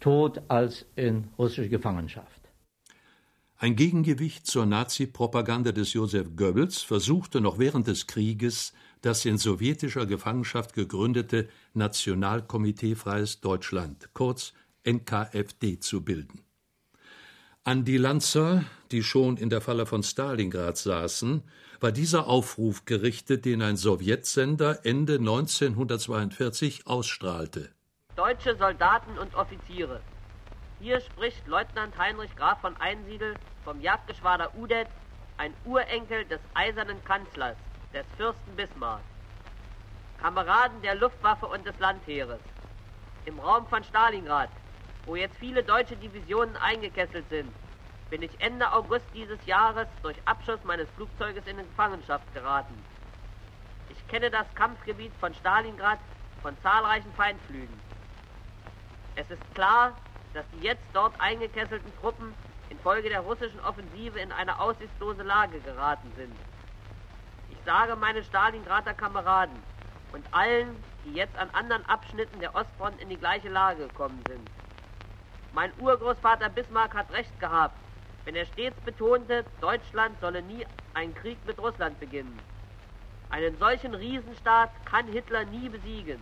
tot 0.00 0.40
als 0.48 0.86
in 0.96 1.28
russische 1.38 1.68
Gefangenschaft. 1.68 2.40
Ein 3.58 3.76
Gegengewicht 3.76 4.46
zur 4.46 4.66
Nazi-Propaganda 4.66 5.72
des 5.72 5.92
Josef 5.92 6.36
Goebbels 6.36 6.80
versuchte 6.80 7.40
noch 7.40 7.58
während 7.58 7.88
des 7.88 8.06
Krieges 8.06 8.72
das 9.02 9.24
in 9.24 9.36
sowjetischer 9.36 10.06
Gefangenschaft 10.06 10.74
gegründete 10.74 11.48
Nationalkomitee 11.74 12.94
Freies 12.94 13.40
Deutschland, 13.40 14.10
kurz 14.14 14.54
NKFD, 14.84 15.80
zu 15.80 16.04
bilden. 16.04 16.44
An 17.64 17.84
die 17.84 17.98
Lanzer, 17.98 18.64
die 18.92 19.02
schon 19.02 19.36
in 19.36 19.50
der 19.50 19.60
Falle 19.60 19.84
von 19.84 20.02
Stalingrad 20.02 20.78
saßen, 20.78 21.42
war 21.80 21.92
dieser 21.92 22.26
Aufruf 22.26 22.86
gerichtet, 22.86 23.44
den 23.44 23.60
ein 23.62 23.76
Sowjetsender 23.76 24.86
Ende 24.86 25.16
1942 25.16 26.86
ausstrahlte. 26.86 27.70
Deutsche 28.16 28.56
Soldaten 28.56 29.18
und 29.18 29.34
Offiziere. 29.34 30.00
Hier 30.80 31.00
spricht 31.00 31.46
Leutnant 31.46 31.98
Heinrich 31.98 32.34
Graf 32.36 32.60
von 32.60 32.76
Einsiedel 32.78 33.34
vom 33.64 33.80
Jagdgeschwader 33.80 34.56
Udet, 34.56 34.88
ein 35.36 35.52
Urenkel 35.64 36.24
des 36.24 36.40
eisernen 36.54 37.04
Kanzlers, 37.04 37.56
des 37.92 38.06
Fürsten 38.16 38.56
Bismarck. 38.56 39.02
Kameraden 40.20 40.80
der 40.82 40.94
Luftwaffe 40.94 41.46
und 41.46 41.66
des 41.66 41.78
Landheeres. 41.78 42.40
Im 43.24 43.38
Raum 43.38 43.66
von 43.68 43.84
Stalingrad 43.84 44.50
wo 45.06 45.16
jetzt 45.16 45.36
viele 45.36 45.62
deutsche 45.62 45.96
Divisionen 45.96 46.56
eingekesselt 46.56 47.28
sind, 47.30 47.52
bin 48.10 48.22
ich 48.22 48.30
Ende 48.40 48.72
August 48.72 49.04
dieses 49.14 49.44
Jahres 49.46 49.86
durch 50.02 50.16
Abschuss 50.24 50.60
meines 50.64 50.88
Flugzeuges 50.90 51.46
in 51.46 51.58
Gefangenschaft 51.58 52.24
geraten. 52.34 52.74
Ich 53.90 54.08
kenne 54.08 54.30
das 54.30 54.46
Kampfgebiet 54.54 55.12
von 55.20 55.34
Stalingrad 55.34 55.98
von 56.42 56.56
zahlreichen 56.62 57.12
Feindflügen. 57.14 57.80
Es 59.16 59.30
ist 59.30 59.54
klar, 59.54 59.92
dass 60.34 60.44
die 60.54 60.64
jetzt 60.64 60.84
dort 60.92 61.20
eingekesselten 61.20 61.92
Truppen 62.00 62.34
infolge 62.70 63.08
der 63.08 63.20
russischen 63.20 63.60
Offensive 63.60 64.18
in 64.18 64.32
eine 64.32 64.58
aussichtslose 64.60 65.22
Lage 65.22 65.58
geraten 65.60 66.12
sind. 66.16 66.34
Ich 67.50 67.58
sage 67.64 67.96
meine 67.96 68.22
Stalingrader 68.22 68.94
Kameraden 68.94 69.56
und 70.12 70.24
allen, 70.32 70.76
die 71.04 71.14
jetzt 71.14 71.36
an 71.36 71.50
anderen 71.52 71.84
Abschnitten 71.86 72.40
der 72.40 72.54
Ostfront 72.54 73.00
in 73.00 73.08
die 73.08 73.16
gleiche 73.16 73.48
Lage 73.48 73.88
gekommen 73.88 74.22
sind. 74.28 74.48
Mein 75.54 75.72
Urgroßvater 75.80 76.50
Bismarck 76.50 76.94
hat 76.94 77.10
recht 77.12 77.38
gehabt, 77.40 77.76
wenn 78.24 78.36
er 78.36 78.44
stets 78.44 78.78
betonte, 78.84 79.44
Deutschland 79.60 80.20
solle 80.20 80.42
nie 80.42 80.66
einen 80.92 81.14
Krieg 81.14 81.38
mit 81.46 81.58
Russland 81.58 81.98
beginnen. 81.98 82.38
Einen 83.30 83.56
solchen 83.58 83.94
Riesenstaat 83.94 84.70
kann 84.84 85.06
Hitler 85.06 85.44
nie 85.46 85.68
besiegen. 85.68 86.18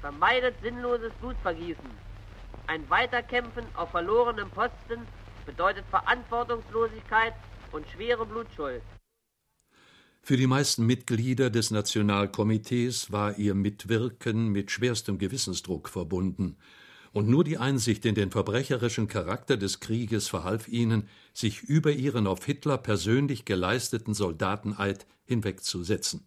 Vermeidet 0.00 0.54
sinnloses 0.62 1.12
Blutvergießen. 1.20 1.90
Ein 2.66 2.88
Weiterkämpfen 2.88 3.64
auf 3.74 3.90
verlorenem 3.90 4.48
Posten 4.50 5.06
bedeutet 5.46 5.84
Verantwortungslosigkeit 5.90 7.34
und 7.72 7.88
schwere 7.88 8.24
Blutschuld. 8.24 8.82
Für 10.22 10.36
die 10.36 10.46
meisten 10.46 10.86
Mitglieder 10.86 11.50
des 11.50 11.70
Nationalkomitees 11.70 13.10
war 13.10 13.36
ihr 13.38 13.54
Mitwirken 13.54 14.48
mit 14.48 14.70
schwerstem 14.70 15.18
Gewissensdruck 15.18 15.88
verbunden 15.88 16.56
und 17.12 17.28
nur 17.28 17.44
die 17.44 17.58
Einsicht 17.58 18.04
in 18.04 18.14
den 18.14 18.30
verbrecherischen 18.30 19.08
Charakter 19.08 19.56
des 19.56 19.80
Krieges 19.80 20.28
verhalf 20.28 20.68
ihnen, 20.68 21.08
sich 21.32 21.62
über 21.62 21.92
ihren 21.92 22.26
auf 22.26 22.44
Hitler 22.44 22.78
persönlich 22.78 23.44
geleisteten 23.44 24.14
Soldateneid 24.14 25.06
hinwegzusetzen. 25.24 26.26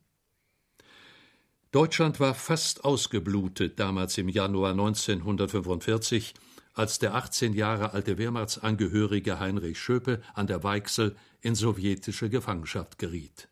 Deutschland 1.72 2.20
war 2.20 2.36
fast 2.36 2.86
ausgeblutet 2.86 3.80
damals 3.80 4.18
im 4.18 4.30
Januar 4.30 4.72
1945, 4.72 6.34
als 6.76 7.00
der 7.00 7.16
18 7.16 7.54
Jahre 7.54 7.94
alte 7.94 8.18
Wehrmachtsangehörige 8.18 9.40
Heinrich 9.40 9.80
Schöpe 9.80 10.22
an 10.34 10.48
der 10.48 10.64
Weichsel 10.64 11.16
in 11.42 11.56
sowjetische 11.56 12.30
Gefangenschaft 12.30 12.98
geriet. 12.98 13.48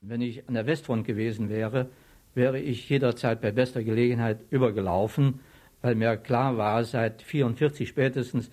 Wenn 0.00 0.20
ich 0.20 0.48
an 0.48 0.54
der 0.54 0.66
Westfront 0.66 1.06
gewesen 1.06 1.48
wäre, 1.48 1.90
wäre 2.34 2.60
ich 2.60 2.88
jederzeit 2.88 3.40
bei 3.40 3.50
bester 3.50 3.82
Gelegenheit 3.82 4.40
übergelaufen 4.50 5.40
weil 5.82 5.94
mir 5.94 6.16
klar 6.16 6.56
war, 6.56 6.84
seit 6.84 7.22
1944 7.22 7.88
spätestens, 7.88 8.50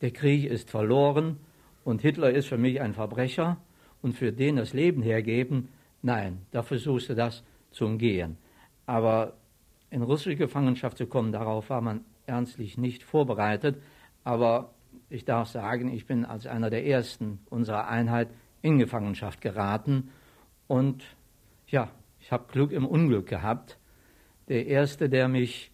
der 0.00 0.12
Krieg 0.12 0.44
ist 0.44 0.70
verloren 0.70 1.38
und 1.84 2.02
Hitler 2.02 2.30
ist 2.30 2.46
für 2.46 2.58
mich 2.58 2.80
ein 2.80 2.94
Verbrecher 2.94 3.58
und 4.02 4.14
für 4.14 4.32
den 4.32 4.56
das 4.56 4.72
Leben 4.72 5.02
hergeben, 5.02 5.68
nein, 6.02 6.42
da 6.52 6.62
versuchst 6.62 7.08
du 7.08 7.14
das 7.14 7.42
zu 7.72 7.86
umgehen. 7.86 8.36
Aber 8.86 9.34
in 9.90 10.02
russische 10.02 10.36
Gefangenschaft 10.36 10.98
zu 10.98 11.06
kommen, 11.06 11.32
darauf 11.32 11.70
war 11.70 11.80
man 11.80 12.04
ernstlich 12.26 12.78
nicht 12.78 13.02
vorbereitet. 13.02 13.82
Aber 14.24 14.74
ich 15.10 15.24
darf 15.24 15.48
sagen, 15.48 15.92
ich 15.92 16.06
bin 16.06 16.24
als 16.24 16.46
einer 16.46 16.70
der 16.70 16.86
ersten 16.86 17.40
unserer 17.50 17.88
Einheit 17.88 18.28
in 18.62 18.78
Gefangenschaft 18.78 19.40
geraten 19.40 20.10
und 20.66 21.04
ja, 21.68 21.90
ich 22.20 22.32
habe 22.32 22.52
Glück 22.52 22.72
im 22.72 22.86
Unglück 22.86 23.26
gehabt. 23.26 23.78
Der 24.48 24.66
erste, 24.66 25.08
der 25.08 25.28
mich 25.28 25.70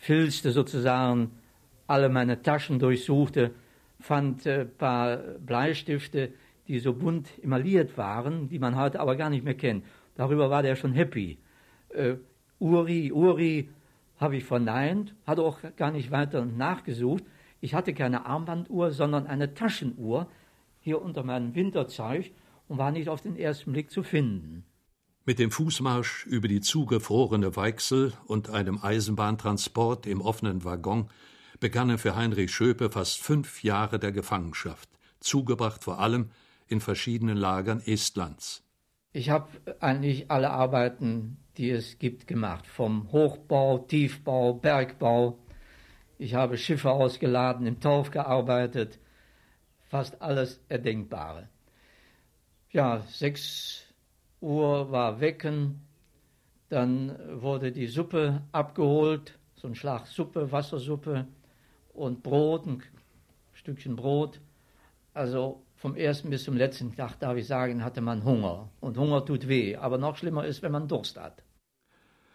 filzte 0.00 0.50
sozusagen 0.50 1.30
alle 1.86 2.08
meine 2.08 2.40
Taschen 2.40 2.78
durchsuchte, 2.78 3.50
fand 4.00 4.46
ein 4.46 4.60
äh, 4.60 4.64
paar 4.64 5.18
Bleistifte, 5.18 6.32
die 6.66 6.78
so 6.78 6.94
bunt 6.94 7.28
emailliert 7.42 7.98
waren, 7.98 8.48
die 8.48 8.58
man 8.58 8.76
heute 8.76 8.98
aber 8.98 9.16
gar 9.16 9.28
nicht 9.28 9.44
mehr 9.44 9.54
kennt. 9.54 9.84
Darüber 10.14 10.48
war 10.48 10.62
der 10.62 10.74
schon 10.76 10.94
happy. 10.94 11.38
Äh, 11.90 12.14
Uri, 12.58 13.12
Uri 13.12 13.68
habe 14.18 14.36
ich 14.36 14.44
verneint, 14.44 15.14
hatte 15.26 15.42
auch 15.42 15.58
gar 15.76 15.90
nicht 15.90 16.10
weiter 16.10 16.46
nachgesucht. 16.46 17.24
Ich 17.60 17.74
hatte 17.74 17.92
keine 17.92 18.24
Armbanduhr, 18.24 18.92
sondern 18.92 19.26
eine 19.26 19.52
Taschenuhr 19.52 20.28
hier 20.80 21.02
unter 21.02 21.24
meinem 21.24 21.54
Winterzeug 21.54 22.30
und 22.68 22.78
war 22.78 22.90
nicht 22.90 23.10
auf 23.10 23.20
den 23.20 23.36
ersten 23.36 23.72
Blick 23.72 23.90
zu 23.90 24.02
finden. 24.02 24.64
Mit 25.26 25.38
dem 25.38 25.50
Fußmarsch 25.50 26.24
über 26.26 26.48
die 26.48 26.62
zugefrorene 26.62 27.54
Weichsel 27.54 28.14
und 28.26 28.48
einem 28.48 28.82
Eisenbahntransport 28.82 30.06
im 30.06 30.22
offenen 30.22 30.64
Waggon 30.64 31.10
begannen 31.60 31.98
für 31.98 32.16
Heinrich 32.16 32.50
Schöpe 32.54 32.90
fast 32.90 33.20
fünf 33.20 33.62
Jahre 33.62 33.98
der 33.98 34.12
Gefangenschaft, 34.12 34.88
zugebracht 35.20 35.84
vor 35.84 36.00
allem 36.00 36.30
in 36.68 36.80
verschiedenen 36.80 37.36
Lagern 37.36 37.82
Estlands. 37.84 38.62
Ich 39.12 39.28
habe 39.28 39.48
eigentlich 39.80 40.30
alle 40.30 40.50
Arbeiten, 40.50 41.36
die 41.58 41.68
es 41.68 41.98
gibt, 41.98 42.26
gemacht. 42.26 42.66
Vom 42.66 43.12
Hochbau, 43.12 43.78
Tiefbau, 43.78 44.54
Bergbau. 44.54 45.38
Ich 46.16 46.34
habe 46.34 46.56
Schiffe 46.56 46.90
ausgeladen, 46.90 47.66
im 47.66 47.80
Torf 47.80 48.10
gearbeitet. 48.10 48.98
Fast 49.90 50.22
alles 50.22 50.60
Erdenkbare. 50.68 51.50
Ja, 52.70 53.00
sechs 53.08 53.89
Uhr 54.40 54.90
war 54.90 55.20
Wecken, 55.20 55.80
dann 56.68 57.18
wurde 57.42 57.72
die 57.72 57.86
Suppe 57.86 58.42
abgeholt, 58.52 59.38
so 59.54 59.68
ein 59.68 59.74
Schlag 59.74 60.06
Suppe, 60.06 60.50
Wassersuppe 60.50 61.26
und 61.92 62.22
Brot, 62.22 62.66
ein 62.66 62.82
Stückchen 63.52 63.96
Brot. 63.96 64.40
Also 65.12 65.62
vom 65.76 65.96
ersten 65.96 66.30
bis 66.30 66.44
zum 66.44 66.56
letzten 66.56 66.94
Tag, 66.94 67.18
darf 67.18 67.36
ich 67.36 67.46
sagen, 67.46 67.84
hatte 67.84 68.00
man 68.00 68.24
Hunger. 68.24 68.70
Und 68.80 68.96
Hunger 68.96 69.24
tut 69.24 69.48
weh. 69.48 69.76
Aber 69.76 69.98
noch 69.98 70.16
schlimmer 70.16 70.46
ist, 70.46 70.62
wenn 70.62 70.72
man 70.72 70.88
Durst 70.88 71.18
hat. 71.18 71.42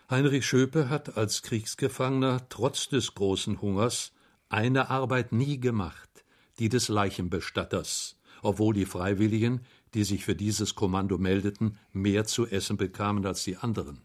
Heinrich 0.09 0.45
Schöpe 0.45 0.89
hat 0.89 1.17
als 1.17 1.41
Kriegsgefangener 1.41 2.47
trotz 2.49 2.89
des 2.89 3.15
großen 3.15 3.61
Hungers 3.61 4.13
eine 4.49 4.89
Arbeit 4.89 5.31
nie 5.31 5.59
gemacht, 5.59 6.23
die 6.59 6.69
des 6.69 6.89
Leichenbestatters, 6.89 8.19
obwohl 8.43 8.75
die 8.75 8.85
Freiwilligen, 8.85 9.61
die 9.95 10.03
sich 10.03 10.25
für 10.25 10.35
dieses 10.35 10.75
Kommando 10.75 11.17
meldeten, 11.17 11.77
mehr 11.93 12.25
zu 12.25 12.45
essen 12.45 12.77
bekamen 12.77 13.25
als 13.25 13.43
die 13.45 13.55
anderen. 13.55 14.01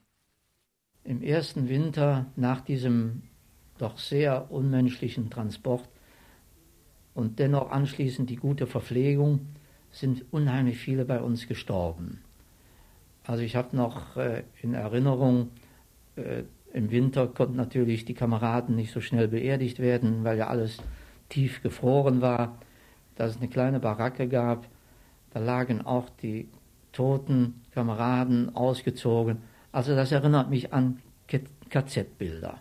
Im 1.02 1.20
ersten 1.20 1.68
Winter 1.68 2.26
nach 2.36 2.60
diesem 2.60 3.22
doch 3.76 3.98
sehr 3.98 4.50
unmenschlichen 4.52 5.30
Transport 5.30 5.88
und 7.12 7.38
dennoch 7.38 7.70
anschließend 7.70 8.30
die 8.30 8.36
gute 8.36 8.66
Verpflegung 8.66 9.40
sind 9.90 10.24
unheimlich 10.30 10.78
viele 10.78 11.04
bei 11.04 11.20
uns 11.20 11.48
gestorben. 11.48 12.20
Also 13.24 13.42
ich 13.42 13.56
habe 13.56 13.76
noch 13.76 14.16
äh, 14.16 14.44
in 14.62 14.74
Erinnerung, 14.74 15.50
äh, 16.16 16.44
im 16.72 16.90
Winter 16.92 17.26
konnten 17.26 17.56
natürlich 17.56 18.04
die 18.04 18.14
Kameraden 18.14 18.76
nicht 18.76 18.92
so 18.92 19.00
schnell 19.00 19.26
beerdigt 19.26 19.80
werden, 19.80 20.22
weil 20.22 20.38
ja 20.38 20.46
alles 20.46 20.78
tief 21.28 21.62
gefroren 21.62 22.20
war. 22.20 22.58
Dass 23.16 23.32
es 23.32 23.36
eine 23.38 23.48
kleine 23.48 23.80
Baracke 23.80 24.28
gab, 24.28 24.68
da 25.30 25.40
lagen 25.40 25.82
auch 25.82 26.08
die 26.08 26.48
toten 26.92 27.62
Kameraden 27.72 28.54
ausgezogen. 28.54 29.38
Also 29.72 29.94
das 29.94 30.12
erinnert 30.12 30.50
mich 30.50 30.72
an 30.72 31.00
KZ-Bilder. 31.70 32.60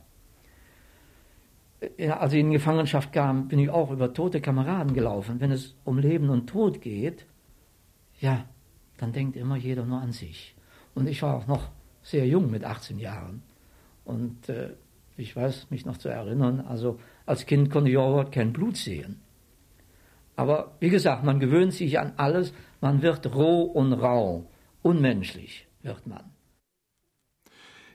Ja, 1.98 2.18
als 2.18 2.34
ich 2.34 2.40
in 2.42 2.52
Gefangenschaft 2.52 3.14
kam, 3.14 3.48
bin 3.48 3.60
ich 3.60 3.70
auch 3.70 3.90
über 3.92 4.14
tote 4.14 4.42
Kameraden 4.42 4.94
gelaufen. 4.94 5.40
Wenn 5.40 5.52
es 5.52 5.76
um 5.86 5.98
Leben 5.98 6.30
und 6.30 6.48
Tod 6.48 6.82
geht, 6.82 7.26
ja, 8.20 8.46
dann 8.98 9.14
denkt 9.14 9.38
immer 9.38 9.56
jeder 9.56 9.86
nur 9.86 10.02
an 10.02 10.12
sich. 10.12 10.56
Und 10.94 11.08
ich 11.08 11.22
war 11.22 11.36
auch 11.36 11.48
noch 11.48 11.70
sehr 12.04 12.28
jung 12.28 12.52
mit 12.52 12.66
18 12.66 13.00
Jahren. 13.00 13.44
Und 14.04 14.50
äh, 14.50 14.72
ich 15.16 15.36
weiß 15.36 15.70
mich 15.70 15.86
noch 15.86 15.98
zu 15.98 16.10
erinnern, 16.10 16.62
also 16.62 17.00
als 17.26 17.46
Kind 17.46 17.72
konnte 17.72 17.92
ich 17.92 17.98
auch 17.98 18.30
kein 18.30 18.52
Blut 18.52 18.76
sehen. 18.76 19.22
Aber 20.40 20.78
wie 20.80 20.88
gesagt, 20.88 21.26
man 21.26 21.42
gewöhnt 21.42 21.74
sich 21.74 22.00
an 22.00 22.14
alles, 22.16 22.54
man 22.80 23.02
wird 23.02 23.36
roh 23.36 23.64
und 23.64 23.92
rau, 23.92 24.50
unmenschlich 24.82 25.68
wird 25.82 26.08
man. 26.08 26.32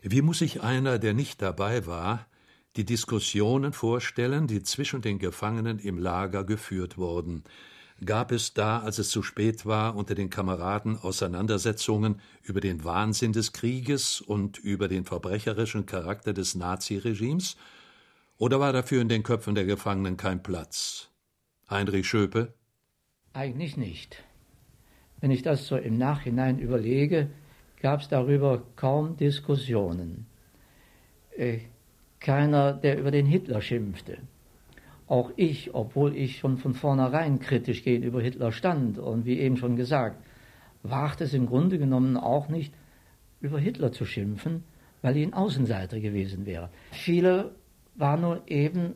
Wie 0.03 0.21
muss 0.21 0.41
sich 0.41 0.63
einer, 0.63 0.99
der 0.99 1.15
nicht 1.15 1.41
dabei 1.41 1.87
war, 1.87 2.27
die 2.77 2.85
Diskussionen 2.85 3.73
vorstellen, 3.73 4.47
die 4.47 4.63
zwischen 4.63 5.01
den 5.01 5.19
Gefangenen 5.19 5.79
im 5.79 5.97
Lager 5.97 6.45
geführt 6.45 6.99
wurden? 6.99 7.45
Gab 8.05 8.31
es 8.31 8.53
da, 8.53 8.81
als 8.81 8.99
es 8.99 9.09
zu 9.09 9.23
spät 9.23 9.65
war, 9.65 9.97
unter 9.97 10.15
den 10.15 10.29
Kameraden 10.29 10.99
Auseinandersetzungen 10.99 12.21
über 12.43 12.61
den 12.61 12.85
Wahnsinn 12.85 13.33
des 13.33 13.55
Krieges 13.55 14.21
und 14.21 14.59
über 14.59 14.89
den 14.89 15.07
verbrecherischen 15.07 15.87
Charakter 15.87 16.35
des 16.35 16.55
Naziregimes? 16.55 17.57
Oder 18.37 18.61
war 18.61 18.75
dafür 18.75 19.01
in 19.01 19.09
den 19.09 19.23
Köpfen 19.23 19.55
der 19.55 19.65
Gefangenen 19.65 20.19
kein 20.19 20.43
Platz? 20.43 21.09
Heinrich 21.71 22.07
Schöpe? 22.07 22.55
Eigentlich 23.33 23.77
nicht. 23.77 24.23
Wenn 25.21 25.31
ich 25.31 25.43
das 25.43 25.67
so 25.67 25.77
im 25.77 25.97
Nachhinein 25.97 26.59
überlege, 26.59 27.31
gab 27.81 28.01
es 28.01 28.09
darüber 28.09 28.63
kaum 28.77 29.17
Diskussionen. 29.17 30.27
Äh, 31.37 31.61
keiner, 32.21 32.73
der 32.73 32.99
über 32.99 33.11
den 33.11 33.27
Hitler 33.27 33.61
schimpfte. 33.61 34.19
Auch 35.07 35.31
ich, 35.37 35.75
obwohl 35.75 36.17
ich 36.17 36.39
schon 36.39 36.57
von 36.57 36.75
vornherein 36.75 37.39
kritisch 37.39 37.85
gegenüber 37.85 38.23
Hitler 38.23 38.53
stand 38.53 38.99
und 38.99 39.27
wie 39.27 39.39
eben 39.39 39.57
schon 39.57 39.77
gesagt, 39.77 40.23
wagte 40.83 41.25
es 41.25 41.35
im 41.35 41.47
Grunde 41.47 41.79
genommen 41.79 42.17
auch 42.17 42.49
nicht, 42.49 42.73
über 43.41 43.59
Hitler 43.59 43.93
zu 43.93 44.07
schimpfen, 44.07 44.65
weil 45.03 45.17
ich 45.19 45.27
ein 45.27 45.35
Außenseiter 45.35 46.01
gewesen 46.01 46.47
wäre. 46.47 46.71
Viele 46.93 47.55
waren 47.95 48.23
nun 48.23 48.41
eben, 48.47 48.95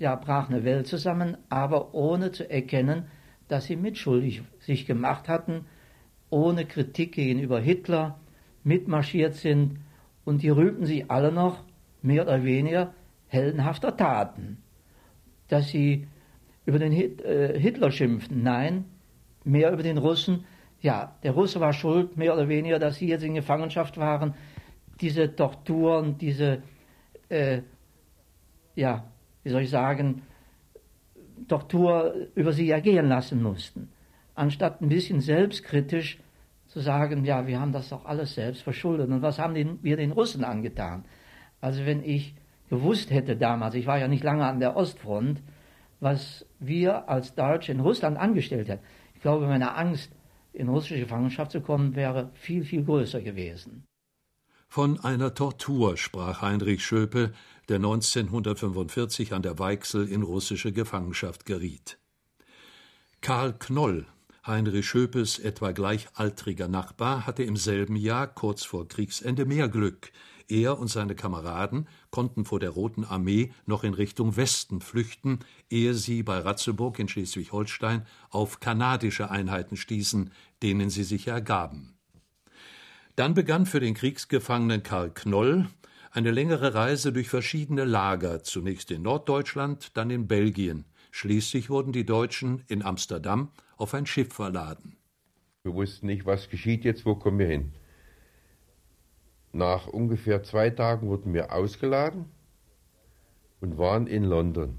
ja, 0.00 0.16
brach 0.16 0.50
eine 0.50 0.64
Welt 0.64 0.88
zusammen, 0.88 1.36
aber 1.48 1.94
ohne 1.94 2.32
zu 2.32 2.50
erkennen, 2.50 3.04
dass 3.46 3.66
sie 3.66 3.76
mitschuldig 3.76 4.42
sich 4.58 4.86
gemacht 4.86 5.28
hatten 5.28 5.66
ohne 6.30 6.64
Kritik 6.64 7.12
gegenüber 7.12 7.60
Hitler 7.60 8.18
mitmarschiert 8.62 9.34
sind 9.34 9.80
und 10.24 10.42
die 10.42 10.48
rühmten 10.48 10.86
sich 10.86 11.10
alle 11.10 11.32
noch 11.32 11.64
mehr 12.02 12.22
oder 12.22 12.44
weniger 12.44 12.94
heldenhafter 13.26 13.96
Taten. 13.96 14.58
Dass 15.48 15.68
sie 15.68 16.06
über 16.64 16.78
den 16.78 16.92
äh, 16.92 17.58
Hitler 17.58 17.90
schimpften, 17.90 18.42
nein, 18.42 18.84
mehr 19.44 19.72
über 19.72 19.82
den 19.82 19.98
Russen. 19.98 20.44
Ja, 20.80 21.16
der 21.22 21.32
Russe 21.32 21.60
war 21.60 21.72
schuld, 21.72 22.16
mehr 22.16 22.32
oder 22.32 22.48
weniger, 22.48 22.78
dass 22.78 22.96
sie 22.96 23.08
jetzt 23.08 23.24
in 23.24 23.34
Gefangenschaft 23.34 23.98
waren. 23.98 24.34
Diese 25.00 25.34
Torturen, 25.34 26.16
diese, 26.18 26.62
äh, 27.28 27.62
ja, 28.76 29.04
wie 29.42 29.50
soll 29.50 29.62
ich 29.62 29.70
sagen, 29.70 30.22
Tortur 31.48 32.14
über 32.34 32.52
sie 32.52 32.70
ergehen 32.70 33.08
lassen 33.08 33.42
mussten 33.42 33.88
anstatt 34.40 34.80
ein 34.80 34.88
bisschen 34.88 35.20
selbstkritisch 35.20 36.18
zu 36.66 36.80
sagen, 36.80 37.24
ja, 37.24 37.46
wir 37.46 37.60
haben 37.60 37.72
das 37.72 37.90
doch 37.90 38.06
alles 38.06 38.34
selbst 38.34 38.62
verschuldet 38.62 39.10
und 39.10 39.22
was 39.22 39.38
haben 39.38 39.78
wir 39.82 39.96
den 39.96 40.12
Russen 40.12 40.44
angetan? 40.44 41.04
Also 41.60 41.84
wenn 41.84 42.02
ich 42.02 42.34
gewusst 42.70 43.10
hätte 43.10 43.36
damals, 43.36 43.74
ich 43.74 43.86
war 43.86 43.98
ja 43.98 44.08
nicht 44.08 44.24
lange 44.24 44.46
an 44.46 44.60
der 44.60 44.76
Ostfront, 44.76 45.42
was 46.00 46.46
wir 46.58 47.08
als 47.08 47.34
Deutsche 47.34 47.72
in 47.72 47.80
Russland 47.80 48.16
angestellt 48.16 48.68
hätten, 48.68 48.84
ich 49.14 49.20
glaube, 49.20 49.46
meine 49.46 49.74
Angst, 49.76 50.10
in 50.52 50.68
russische 50.68 51.00
Gefangenschaft 51.00 51.52
zu 51.52 51.60
kommen, 51.60 51.94
wäre 51.94 52.30
viel, 52.34 52.64
viel 52.64 52.84
größer 52.84 53.20
gewesen. 53.20 53.84
Von 54.68 54.98
einer 55.00 55.34
Tortur 55.34 55.96
sprach 55.96 56.42
Heinrich 56.42 56.84
Schöpe, 56.84 57.32
der 57.70 57.76
1945 57.76 59.32
an 59.32 59.42
der 59.42 59.58
Weichsel 59.58 60.08
in 60.08 60.22
russische 60.22 60.72
Gefangenschaft 60.72 61.46
geriet. 61.46 61.98
Karl 63.20 63.52
Knoll 63.58 64.06
Heinrich 64.46 64.88
Schöpes 64.88 65.38
etwa 65.38 65.70
gleichaltriger 65.70 66.66
Nachbar 66.66 67.26
hatte 67.26 67.44
im 67.44 67.56
selben 67.56 67.94
Jahr 67.94 68.26
kurz 68.26 68.64
vor 68.64 68.88
Kriegsende 68.88 69.44
mehr 69.44 69.68
Glück. 69.68 70.10
Er 70.48 70.78
und 70.78 70.88
seine 70.88 71.14
Kameraden 71.14 71.86
konnten 72.10 72.44
vor 72.44 72.58
der 72.58 72.70
Roten 72.70 73.04
Armee 73.04 73.52
noch 73.66 73.84
in 73.84 73.94
Richtung 73.94 74.36
Westen 74.36 74.80
flüchten, 74.80 75.40
ehe 75.68 75.94
sie 75.94 76.24
bei 76.24 76.38
Ratzeburg 76.38 76.98
in 76.98 77.08
Schleswig-Holstein 77.08 78.06
auf 78.30 78.58
kanadische 78.58 79.30
Einheiten 79.30 79.76
stießen, 79.76 80.32
denen 80.62 80.90
sie 80.90 81.04
sich 81.04 81.28
ergaben. 81.28 81.94
Dann 83.14 83.34
begann 83.34 83.66
für 83.66 83.80
den 83.80 83.94
Kriegsgefangenen 83.94 84.82
Karl 84.82 85.10
Knoll 85.10 85.68
eine 86.10 86.32
längere 86.32 86.74
Reise 86.74 87.12
durch 87.12 87.28
verschiedene 87.28 87.84
Lager, 87.84 88.42
zunächst 88.42 88.90
in 88.90 89.02
Norddeutschland, 89.02 89.96
dann 89.96 90.10
in 90.10 90.26
Belgien. 90.26 90.84
Schließlich 91.12 91.70
wurden 91.70 91.92
die 91.92 92.04
Deutschen 92.04 92.64
in 92.68 92.82
Amsterdam 92.82 93.50
auf 93.76 93.94
ein 93.94 94.06
Schiff 94.06 94.32
verladen. 94.32 94.96
Wir 95.62 95.74
wussten 95.74 96.06
nicht, 96.06 96.26
was 96.26 96.48
geschieht 96.48 96.84
jetzt, 96.84 97.06
wo 97.06 97.14
kommen 97.14 97.38
wir 97.38 97.46
hin. 97.46 97.72
Nach 99.52 99.86
ungefähr 99.86 100.42
zwei 100.42 100.70
Tagen 100.70 101.08
wurden 101.08 101.34
wir 101.34 101.52
ausgeladen 101.52 102.26
und 103.60 103.78
waren 103.78 104.06
in 104.06 104.24
London. 104.24 104.78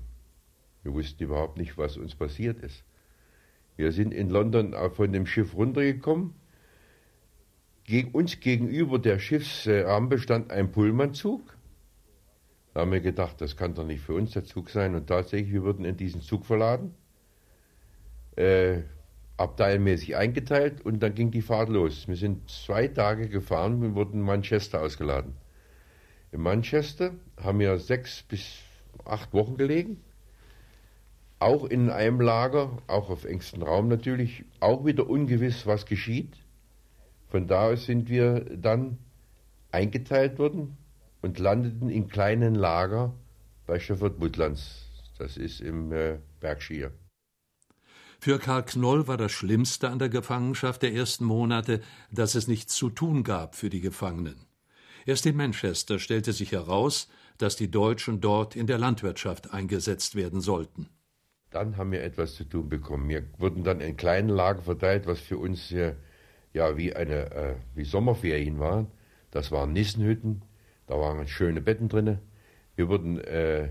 Wir 0.84 0.94
wussten 0.94 1.24
überhaupt 1.24 1.58
nicht, 1.58 1.78
was 1.78 1.98
uns 1.98 2.16
passiert 2.16 2.60
ist. 2.60 2.84
Wir 3.76 3.92
sind 3.92 4.14
in 4.14 4.30
London 4.30 4.76
von 4.94 5.14
dem 5.14 5.26
Schiff 5.26 5.56
runtergekommen. 5.56 6.34
Uns 8.14 8.40
gegenüber 8.40 9.00
der 9.00 9.20
Schiffsrampe 9.20 10.20
stand 10.20 10.52
ein 10.52 10.72
Pullmanzug. 10.72 11.42
Da 12.74 12.82
haben 12.82 12.92
wir 12.92 13.02
gedacht, 13.02 13.42
das 13.42 13.58
kann 13.58 13.74
doch 13.74 13.86
nicht 13.86 14.02
für 14.02 14.14
uns 14.14 14.32
der 14.32 14.46
Zug 14.46 14.70
sein. 14.70 14.96
Und 14.96 15.08
tatsächlich, 15.08 15.52
wir 15.52 15.64
wurden 15.64 15.86
in 15.86 15.98
diesen 15.98 16.22
Zug 16.22 16.46
verladen 16.46 16.94
äh, 18.36 18.82
abteilmäßig 19.38 20.16
eingeteilt 20.16 20.86
und 20.86 21.02
dann 21.02 21.16
ging 21.16 21.32
die 21.32 21.42
Fahrt 21.42 21.70
los. 21.70 22.08
Wir 22.08 22.16
sind 22.16 22.50
zwei 22.50 22.88
Tage 22.88 23.28
gefahren 23.28 23.84
und 23.84 23.96
wurden 23.96 24.20
in 24.20 24.22
Manchester 24.22 24.82
ausgeladen. 24.82 25.34
In 26.32 26.42
Manchester 26.42 27.12
haben 27.42 27.60
wir 27.60 27.78
sechs 27.80 28.24
bis 28.24 28.60
acht 29.04 29.34
Wochen 29.34 29.58
gelegen. 29.58 30.02
Auch 31.40 31.66
in 31.66 31.90
einem 31.90 32.22
Lager, 32.22 32.78
auch 32.86 33.10
auf 33.10 33.26
engstem 33.26 33.64
Raum 33.64 33.88
natürlich, 33.88 34.46
auch 34.60 34.86
wieder 34.86 35.10
ungewiss, 35.10 35.66
was 35.66 35.88
geschieht. 35.88 36.38
Von 37.32 37.48
da 37.48 37.70
aus 37.70 37.86
sind 37.86 38.10
wir 38.10 38.42
dann 38.42 38.98
eingeteilt 39.72 40.38
worden 40.38 40.78
und 41.22 41.40
landeten 41.40 41.90
in 41.90 42.10
kleinen 42.10 42.56
Lager 42.56 43.14
bei 43.66 43.80
Scheffert 43.80 44.20
Woodlands. 44.20 44.90
Das 45.18 45.38
ist 45.38 45.62
im 45.62 45.94
äh, 45.94 46.18
Berkshire. 46.42 46.92
Für 48.20 48.38
Karl 48.38 48.64
Knoll 48.64 49.08
war 49.08 49.18
das 49.18 49.32
Schlimmste 49.32 49.90
an 49.90 49.98
der 49.98 50.10
Gefangenschaft 50.10 50.82
der 50.82 50.94
ersten 50.94 51.24
Monate, 51.24 51.80
dass 52.12 52.36
es 52.36 52.50
nichts 52.50 52.76
zu 52.76 52.90
tun 52.90 53.24
gab 53.24 53.56
für 53.56 53.70
die 53.70 53.82
Gefangenen. 53.82 54.36
Erst 55.06 55.26
in 55.26 55.38
Manchester 55.38 56.00
stellte 56.00 56.34
sich 56.34 56.52
heraus, 56.52 57.08
dass 57.38 57.56
die 57.56 57.72
Deutschen 57.72 58.20
dort 58.20 58.58
in 58.58 58.68
der 58.68 58.78
Landwirtschaft 58.78 59.54
eingesetzt 59.54 60.16
werden 60.16 60.42
sollten. 60.42 60.90
Dann 61.50 61.78
haben 61.78 61.92
wir 61.92 62.04
etwas 62.04 62.36
zu 62.36 62.44
tun 62.44 62.70
bekommen. 62.70 63.10
Wir 63.10 63.24
wurden 63.38 63.64
dann 63.64 63.80
in 63.80 63.98
kleinen 63.98 64.30
Lager 64.30 64.62
verteilt, 64.62 65.08
was 65.08 65.20
für 65.20 65.38
uns 65.38 65.70
ja, 65.70 65.94
ja 66.54 66.78
wie 66.78 66.96
eine 66.96 67.32
äh, 67.32 67.56
wie 67.76 67.84
Sommerferien 67.84 68.60
waren. 68.60 68.88
Das 69.32 69.52
waren 69.52 69.74
Nissenhütten, 69.74 70.42
da 70.88 71.00
waren 71.00 71.28
schöne 71.28 71.62
Betten 71.62 71.90
drin. 71.90 72.20
Wir 72.76 72.90
wurden 72.90 73.20
äh, 73.20 73.70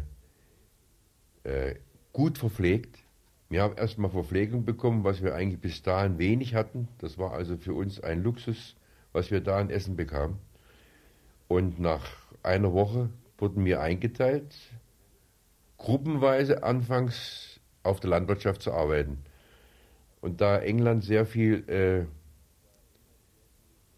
äh, 1.45 1.75
gut 2.13 2.39
verpflegt. 2.39 2.99
Wir 3.49 3.63
haben 3.63 3.77
erstmal 3.77 4.11
Verpflegung 4.11 4.65
bekommen, 4.65 5.05
was 5.05 5.23
wir 5.23 5.35
eigentlich 5.35 5.61
bis 5.61 5.83
dahin 5.83 6.19
wenig 6.19 6.55
hatten. 6.55 6.89
Das 6.99 7.19
war 7.19 7.33
also 7.33 7.57
für 7.57 7.75
uns 7.75 8.01
ein 8.01 8.23
Luxus, 8.23 8.77
was 9.13 9.31
wir 9.31 9.41
da 9.41 9.59
an 9.59 9.71
Essen 9.71 9.97
bekamen. 9.97 10.39
Und 11.49 11.81
nach 11.81 12.07
einer 12.43 12.73
Woche 12.73 13.11
wurden 13.39 13.65
wir 13.65 13.81
eingeteilt, 13.81 14.55
gruppenweise 15.79 16.63
anfangs 16.63 17.59
auf 17.83 17.99
der 17.99 18.11
Landwirtschaft 18.11 18.63
zu 18.63 18.73
arbeiten. 18.73 19.19
Und 20.21 20.41
da 20.41 20.59
England 20.59 21.03
sehr 21.03 21.27
viel 21.27 21.69
äh, 21.69 22.07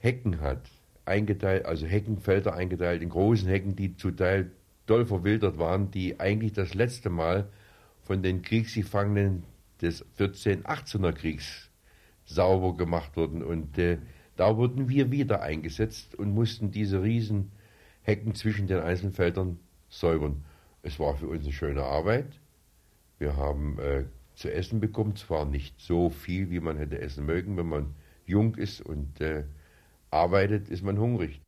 Hecken 0.03 0.41
hat, 0.41 0.69
eingeteilt, 1.05 1.65
also 1.65 1.87
Heckenfelder 1.87 2.55
eingeteilt 2.55 3.03
in 3.03 3.09
großen 3.09 3.49
Hecken, 3.49 3.77
die 3.77 3.97
zum 3.97 4.17
Teil 4.17 4.51
doll 4.87 5.07
verwildert 5.07 5.59
waren, 5.59 5.93
die 5.93 6.19
eigentlich 6.19 6.53
das 6.53 6.75
letzte 6.75 7.09
Mal 7.09 7.49
von 8.03 8.21
den 8.21 8.43
Kriegsgefangenen 8.43 9.45
des 9.81 10.05
14-18er 10.19 11.13
Kriegs 11.13 11.71
sauber 12.25 12.77
gemacht 12.77 13.17
wurden. 13.17 13.45
Und 13.45 13.79
äh, 13.79 13.99
da 14.35 14.57
wurden 14.57 14.89
wir 14.89 15.13
wieder 15.13 15.41
eingesetzt 15.41 16.17
und 16.17 16.35
mussten 16.35 16.73
diese 16.73 17.01
riesen 17.05 17.53
Hecken 18.03 18.35
zwischen 18.35 18.67
den 18.67 18.81
einzelnen 18.81 19.13
Feldern 19.13 19.61
säubern. 19.89 20.45
Es 20.83 20.99
war 20.99 21.17
für 21.17 21.29
uns 21.29 21.45
eine 21.45 21.53
schöne 21.53 21.85
Arbeit. 21.85 22.41
Wir 23.21 23.37
haben 23.37 23.79
äh, 23.79 24.07
zu 24.35 24.53
essen 24.53 24.81
bekommen, 24.81 25.15
zwar 25.15 25.45
nicht 25.45 25.79
so 25.79 26.11
viel, 26.11 26.51
wie 26.51 26.59
man 26.59 26.77
hätte 26.77 27.01
essen 27.01 27.25
mögen. 27.25 27.57
Wenn 27.57 27.69
man 27.69 27.95
jung 28.27 28.57
ist 28.57 28.81
und 28.81 29.21
äh, 29.21 29.45
arbeitet, 30.13 30.69
ist 30.69 30.83
man 30.83 30.99
hungrig. 30.99 31.43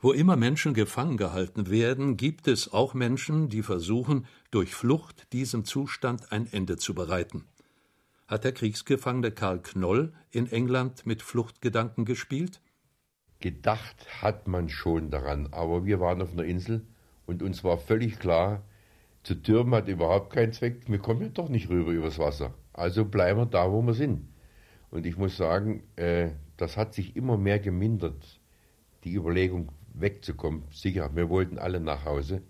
Wo 0.00 0.12
immer 0.12 0.36
Menschen 0.36 0.74
gefangen 0.74 1.16
gehalten 1.16 1.70
werden, 1.70 2.16
gibt 2.16 2.46
es 2.46 2.72
auch 2.72 2.94
Menschen, 2.94 3.48
die 3.48 3.62
versuchen, 3.62 4.26
durch 4.52 4.74
Flucht 4.74 5.32
diesem 5.32 5.64
Zustand 5.64 6.30
ein 6.30 6.46
Ende 6.52 6.76
zu 6.76 6.94
bereiten. 6.94 7.46
Hat 8.28 8.44
der 8.44 8.52
Kriegsgefangene 8.52 9.32
Karl 9.32 9.60
Knoll 9.60 10.12
in 10.30 10.50
England 10.52 11.04
mit 11.04 11.22
Fluchtgedanken 11.22 12.04
gespielt? 12.04 12.60
Gedacht 13.40 14.22
hat 14.22 14.46
man 14.46 14.68
schon 14.68 15.10
daran, 15.10 15.48
aber 15.50 15.84
wir 15.84 15.98
waren 15.98 16.22
auf 16.22 16.32
einer 16.32 16.44
Insel 16.44 16.86
und 17.26 17.42
uns 17.42 17.64
war 17.64 17.78
völlig 17.78 18.18
klar, 18.18 18.62
zu 19.22 19.34
türmen 19.34 19.74
hat 19.74 19.88
überhaupt 19.88 20.32
keinen 20.32 20.52
Zweck, 20.52 20.82
wir 20.86 20.98
kommen 20.98 21.22
ja 21.22 21.28
doch 21.28 21.48
nicht 21.48 21.68
rüber 21.70 21.90
übers 21.90 22.18
Wasser. 22.18 22.54
Also 22.72 23.04
bleiben 23.04 23.40
wir 23.40 23.46
da, 23.46 23.70
wo 23.70 23.82
wir 23.82 23.94
sind. 23.94 24.28
Und 24.90 25.06
ich 25.06 25.16
muss 25.16 25.36
sagen, 25.36 25.82
äh, 25.96 26.30
das 26.58 26.76
hat 26.76 26.92
sich 26.92 27.16
immer 27.16 27.38
mehr 27.38 27.58
gemindert, 27.58 28.40
die 29.04 29.14
Überlegung, 29.14 29.72
wegzukommen. 29.94 30.64
Sicher, 30.70 31.10
wir 31.16 31.28
wollten 31.28 31.58
alle 31.58 31.80
nach 31.80 32.04
Hause, 32.04 32.42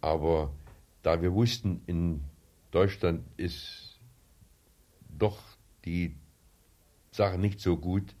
aber 0.00 0.52
da 1.02 1.22
wir 1.22 1.32
wussten, 1.32 1.82
in 1.86 2.24
Deutschland 2.70 3.24
ist 3.36 4.00
doch 5.16 5.38
die 5.84 6.16
Sache 7.10 7.38
nicht 7.38 7.60
so 7.60 7.76
gut. 7.76 8.14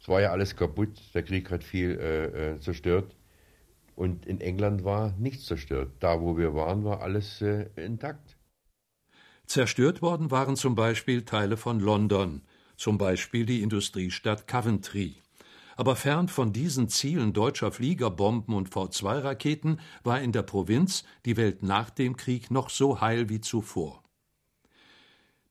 Es 0.00 0.08
war 0.08 0.20
ja 0.20 0.30
alles 0.30 0.56
kaputt, 0.56 1.00
der 1.14 1.22
Krieg 1.22 1.50
hat 1.50 1.62
viel 1.62 1.98
äh, 1.98 2.54
äh, 2.54 2.60
zerstört. 2.60 3.14
Und 3.94 4.26
in 4.26 4.40
England 4.40 4.84
war 4.84 5.14
nichts 5.18 5.46
zerstört. 5.46 5.90
Da, 6.00 6.20
wo 6.20 6.36
wir 6.36 6.54
waren, 6.54 6.84
war 6.84 7.00
alles 7.00 7.40
äh, 7.40 7.68
intakt. 7.76 8.36
Zerstört 9.46 10.02
worden 10.02 10.30
waren 10.30 10.56
zum 10.56 10.74
Beispiel 10.74 11.22
Teile 11.22 11.56
von 11.56 11.80
London, 11.80 12.42
zum 12.76 12.98
Beispiel 12.98 13.46
die 13.46 13.62
Industriestadt 13.62 14.46
Coventry. 14.46 15.16
Aber 15.76 15.94
fern 15.94 16.28
von 16.28 16.52
diesen 16.52 16.88
Zielen 16.88 17.32
deutscher 17.32 17.70
Fliegerbomben 17.70 18.54
und 18.54 18.70
V2-Raketen 18.70 19.80
war 20.04 20.20
in 20.20 20.32
der 20.32 20.42
Provinz 20.42 21.04
die 21.26 21.36
Welt 21.36 21.62
nach 21.62 21.90
dem 21.90 22.16
Krieg 22.16 22.50
noch 22.50 22.70
so 22.70 23.00
heil 23.00 23.28
wie 23.28 23.40
zuvor. 23.40 24.02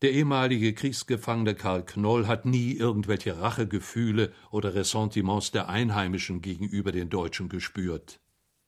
Der 0.02 0.12
ehemalige 0.12 0.74
Kriegsgefangene 0.74 1.56
Karl 1.56 1.86
Knoll 1.86 2.28
hat 2.28 2.46
nie 2.46 2.74
irgendwelche 2.74 3.40
Rachegefühle 3.40 4.34
oder 4.52 4.76
Ressentiments 4.76 5.52
der 5.52 5.70
Einheimischen 5.70 6.42
gegenüber 6.42 6.92
den 6.92 7.10
Deutschen 7.10 7.48
gespürt. 7.48 8.20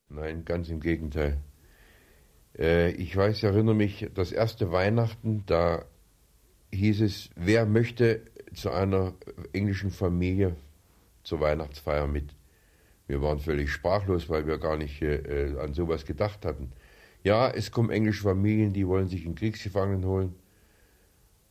Nein, 0.10 0.46
ganz 0.46 0.70
im 0.70 0.80
Gegenteil. 0.80 1.42
Äh, 2.58 2.92
ich 2.92 3.16
weiß, 3.16 3.38
ich 3.38 3.44
erinnere 3.44 3.76
mich, 3.76 4.08
das 4.14 4.32
erste 4.32 4.72
Weihnachten, 4.72 5.44
da 5.46 5.86
hieß 6.72 7.02
es, 7.02 7.30
wer 7.36 7.66
möchte 7.66 8.22
zu 8.58 8.72
einer 8.72 9.14
englischen 9.54 9.92
Familie 9.92 10.56
zur 11.24 11.40
Weihnachtsfeier 11.40 12.08
mit. 12.08 12.34
Wir 13.08 13.22
waren 13.22 13.40
völlig 13.40 13.72
sprachlos, 13.72 14.30
weil 14.30 14.48
wir 14.48 14.58
gar 14.58 14.78
nicht 14.78 15.02
äh, 15.02 15.56
an 15.60 15.74
sowas 15.74 16.06
gedacht 16.06 16.46
hatten. 16.46 16.72
Ja, 17.24 17.50
es 17.50 17.72
kommen 17.72 17.90
englische 17.90 18.24
Familien, 18.24 18.74
die 18.74 18.88
wollen 18.88 19.08
sich 19.08 19.26
einen 19.26 19.36
Kriegsgefangenen 19.36 20.06
holen. 20.06 20.36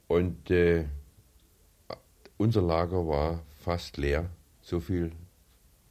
Und 0.09 0.51
äh, 0.51 0.85
unser 2.37 2.63
Lager 2.63 3.07
war 3.07 3.43
fast 3.61 3.97
leer. 3.97 4.31
So 4.61 4.81
viel 4.81 5.13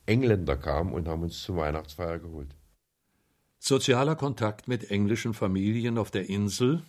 Engländer 0.06 0.58
kamen 0.58 0.93
und 0.93 1.08
haben 1.08 1.23
uns 1.23 1.41
zur 1.41 1.58
Weihnachtsfeier 1.58 2.19
geholt. 2.19 2.56
Sozialer 3.60 4.15
Kontakt 4.15 4.67
mit 4.67 4.91
englischen 4.91 5.34
Familien 5.34 5.97
auf 5.97 6.12
der 6.12 6.30
Insel, 6.30 6.84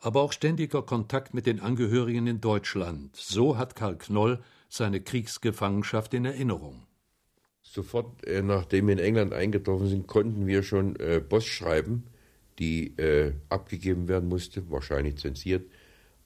aber 0.00 0.22
auch 0.22 0.32
ständiger 0.32 0.82
Kontakt 0.82 1.34
mit 1.34 1.46
den 1.46 1.60
Angehörigen 1.60 2.26
in 2.26 2.40
Deutschland. 2.40 3.14
So 3.16 3.56
hat 3.56 3.76
Karl 3.76 3.96
Knoll 3.96 4.40
seine 4.68 5.00
Kriegsgefangenschaft 5.00 6.14
in 6.14 6.24
Erinnerung. 6.24 6.82
Sofort, 7.62 8.24
äh, 8.26 8.42
nachdem 8.42 8.86
wir 8.86 8.94
in 8.94 8.98
England 8.98 9.32
eingetroffen 9.34 9.88
sind, 9.88 10.06
konnten 10.06 10.46
wir 10.46 10.62
schon 10.62 10.96
äh, 10.96 11.20
Post 11.20 11.48
schreiben, 11.48 12.04
die 12.58 12.96
äh, 12.98 13.32
abgegeben 13.48 14.08
werden 14.08 14.28
musste, 14.28 14.70
wahrscheinlich 14.70 15.16
zensiert. 15.16 15.70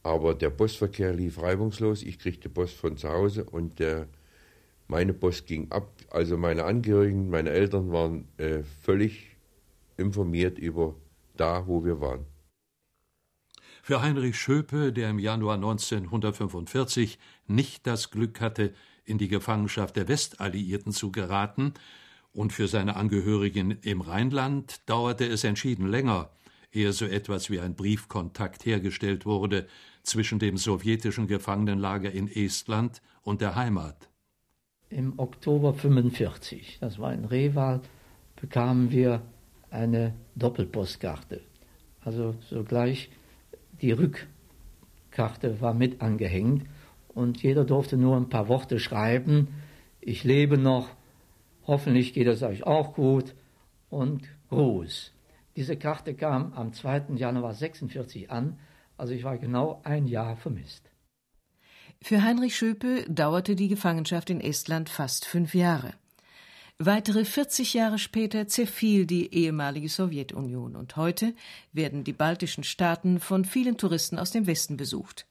Aber 0.03 0.35
der 0.35 0.51
Postverkehr 0.51 1.13
lief 1.13 1.41
reibungslos. 1.41 2.03
Ich 2.03 2.19
kriegte 2.19 2.49
Post 2.49 2.77
von 2.77 2.97
zu 2.97 3.09
Hause 3.09 3.45
und 3.45 3.79
der, 3.79 4.09
meine 4.89 5.13
Post 5.13 5.47
ging 5.47 5.71
ab. 5.71 5.93
Also 6.11 6.37
meine 6.37 6.65
Angehörigen, 6.65 7.31
meine 7.31 7.51
Eltern 7.51 7.93
waren 7.93 8.29
äh, 8.39 8.63
völlig 8.83 9.37
informiert 9.97 10.59
über 10.59 10.95
da, 11.37 11.67
wo 11.67 11.85
wir 11.85 12.01
waren. 12.01 12.27
Für 13.85 14.01
Heinrich 14.01 14.39
Schöpe, 14.39 14.93
der 14.93 15.11
im 15.11 15.19
Januar 15.19 15.57
1945 15.57 17.19
nicht 17.49 17.85
das 17.85 18.13
Glück 18.13 18.41
hatte, 18.41 18.73
in 19.05 19.19
die 19.19 19.27
Gefangenschaft 19.27 19.97
der 19.97 20.07
Westalliierten 20.07 20.93
zu 20.93 21.11
geraten, 21.11 21.75
und 22.33 22.53
für 22.53 22.69
seine 22.69 22.95
Angehörigen 22.95 23.73
im 23.83 24.01
Rheinland 24.01 24.89
dauerte 24.89 25.27
es 25.27 25.43
entschieden 25.43 25.89
länger, 25.89 26.31
ehe 26.71 26.93
so 26.93 27.07
etwas 27.07 27.51
wie 27.51 27.59
ein 27.59 27.75
Briefkontakt 27.75 28.65
hergestellt 28.65 29.27
wurde 29.27 29.67
zwischen 30.05 30.39
dem 30.39 30.59
sowjetischen 30.59 31.27
Gefangenenlager 31.27 32.13
in 32.13 32.29
Estland 32.29 33.03
und 33.23 33.41
der 33.41 33.57
Heimat. 33.57 34.09
Im 34.91 35.19
Oktober 35.19 35.75
45, 35.75 36.79
das 36.81 37.01
war 37.01 37.13
in 37.13 37.25
Reval, 37.25 37.81
bekamen 38.41 38.93
wir 38.93 39.23
eine 39.71 40.15
Doppelpostkarte. 40.37 41.41
Also 42.05 42.37
sogleich 42.49 43.11
die 43.83 43.93
Rückkarte 43.93 45.61
war 45.61 45.75
mit 45.75 46.01
angehängt 46.01 46.67
und 47.09 47.43
jeder 47.43 47.65
durfte 47.65 47.97
nur 47.97 48.17
ein 48.17 48.29
paar 48.29 48.49
Worte 48.49 48.79
schreiben. 48.79 49.49
Ich 50.01 50.25
lebe 50.25 50.57
noch, 50.57 50.89
hoffentlich 51.67 52.15
geht 52.15 52.29
es 52.29 52.43
euch 52.43 52.65
auch 52.65 52.95
gut 52.95 53.35
und 53.91 54.23
Gruß. 54.49 55.13
Diese 55.57 55.77
Karte 55.77 56.15
kam 56.15 56.55
am 56.55 56.73
2. 56.73 57.15
Januar 57.17 57.55
46 57.55 58.31
an, 58.31 58.59
also 58.97 59.13
ich 59.13 59.25
war 59.25 59.37
genau 59.37 59.81
ein 59.85 60.07
Jahr 60.07 60.37
vermisst. 60.37 60.91
Für 62.03 62.23
Heinrich 62.23 62.57
Schöpe 62.57 63.05
dauerte 63.09 63.55
die 63.55 63.69
Gefangenschaft 63.69 64.31
in 64.31 64.41
Estland 64.41 64.89
fast 64.89 65.25
fünf 65.25 65.55
Jahre. 65.55 65.93
Weitere 66.85 67.25
40 67.25 67.75
Jahre 67.75 67.97
später 67.97 68.49
zerfiel 68.49 69.07
die 69.07 69.33
ehemalige 69.33 69.89
Sowjetunion 69.89 70.75
und 70.75 70.97
heute 70.97 71.33
werden 71.73 72.03
die 72.03 72.13
baltischen 72.13 72.65
Staaten 72.65 73.21
von 73.21 73.45
vielen 73.45 73.77
Touristen 73.77 74.19
aus 74.19 74.33
dem 74.33 74.49
Westen 74.49 74.77
besucht. 74.77 75.29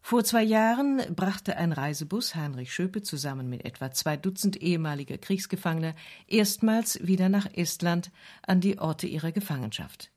Vor 0.00 0.24
zwei 0.24 0.42
Jahren 0.42 1.02
brachte 1.14 1.58
ein 1.58 1.72
Reisebus 1.72 2.34
Heinrich 2.34 2.72
Schöpe 2.72 3.02
zusammen 3.02 3.50
mit 3.50 3.66
etwa 3.66 3.90
zwei 3.90 4.16
Dutzend 4.16 4.62
ehemaliger 4.62 5.18
Kriegsgefangener 5.18 5.94
erstmals 6.26 7.06
wieder 7.06 7.28
nach 7.28 7.46
Estland 7.52 8.10
an 8.40 8.62
die 8.62 8.78
Orte 8.78 9.06
ihrer 9.06 9.32
Gefangenschaft. 9.32 10.10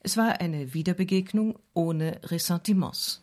Es 0.00 0.16
war 0.16 0.40
eine 0.40 0.74
Wiederbegegnung 0.74 1.56
ohne 1.72 2.20
Ressentiments. 2.24 3.22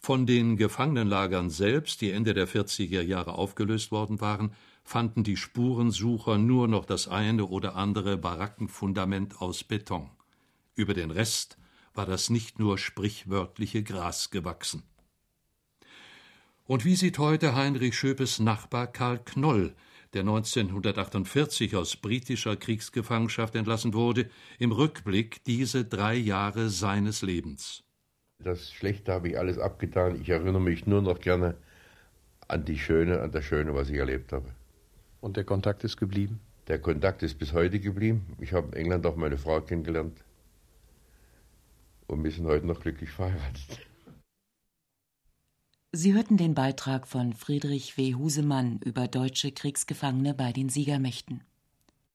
Von 0.00 0.26
den 0.26 0.56
Gefangenenlagern 0.56 1.48
selbst, 1.48 2.00
die 2.00 2.10
Ende 2.10 2.34
der 2.34 2.48
40er 2.48 3.02
Jahre 3.02 3.34
aufgelöst 3.34 3.92
worden 3.92 4.20
waren, 4.20 4.52
fanden 4.84 5.24
die 5.24 5.36
Spurensucher 5.36 6.38
nur 6.38 6.68
noch 6.68 6.84
das 6.84 7.08
eine 7.08 7.46
oder 7.46 7.76
andere 7.76 8.16
Barackenfundament 8.16 9.40
aus 9.40 9.64
Beton. 9.64 10.10
Über 10.74 10.94
den 10.94 11.10
Rest 11.10 11.58
war 11.94 12.06
das 12.06 12.30
nicht 12.30 12.58
nur 12.58 12.78
sprichwörtliche 12.78 13.82
Gras 13.82 14.30
gewachsen. 14.30 14.82
Und 16.64 16.84
wie 16.84 16.96
sieht 16.96 17.18
heute 17.18 17.54
Heinrich 17.54 17.96
Schöpes 17.96 18.38
Nachbar 18.38 18.86
Karl 18.86 19.18
Knoll, 19.18 19.74
der 20.14 20.20
1948 20.22 21.76
aus 21.76 21.96
britischer 21.96 22.56
Kriegsgefangenschaft 22.56 23.54
entlassen 23.56 23.94
wurde, 23.94 24.30
im 24.58 24.72
Rückblick 24.72 25.42
diese 25.44 25.84
drei 25.84 26.14
Jahre 26.14 26.68
seines 26.68 27.22
Lebens? 27.22 27.82
Das 28.38 28.72
Schlechte 28.72 29.12
habe 29.12 29.28
ich 29.28 29.38
alles 29.38 29.58
abgetan. 29.58 30.20
Ich 30.20 30.28
erinnere 30.28 30.60
mich 30.60 30.86
nur 30.86 31.02
noch 31.02 31.20
gerne 31.20 31.56
an 32.48 32.64
die 32.64 32.78
Schöne, 32.78 33.20
an 33.20 33.32
das 33.32 33.44
Schöne, 33.44 33.74
was 33.74 33.88
ich 33.88 33.96
erlebt 33.96 34.32
habe. 34.32 34.54
Und 35.22 35.36
der 35.36 35.44
Kontakt 35.44 35.84
ist 35.84 35.96
geblieben? 35.96 36.40
Der 36.66 36.80
Kontakt 36.80 37.22
ist 37.22 37.38
bis 37.38 37.52
heute 37.52 37.78
geblieben. 37.78 38.36
Ich 38.40 38.52
habe 38.52 38.76
in 38.76 38.82
England 38.82 39.06
auch 39.06 39.14
meine 39.14 39.38
Frau 39.38 39.60
kennengelernt. 39.60 40.24
Und 42.08 42.24
wir 42.24 42.30
sind 42.32 42.46
heute 42.46 42.66
noch 42.66 42.80
glücklich 42.80 43.10
verheiratet. 43.10 43.86
Sie 45.92 46.12
hörten 46.12 46.38
den 46.38 46.54
Beitrag 46.54 47.06
von 47.06 47.34
Friedrich 47.34 47.96
W. 47.96 48.14
Husemann 48.14 48.80
über 48.84 49.06
deutsche 49.06 49.52
Kriegsgefangene 49.52 50.34
bei 50.34 50.52
den 50.52 50.68
Siegermächten. 50.68 51.44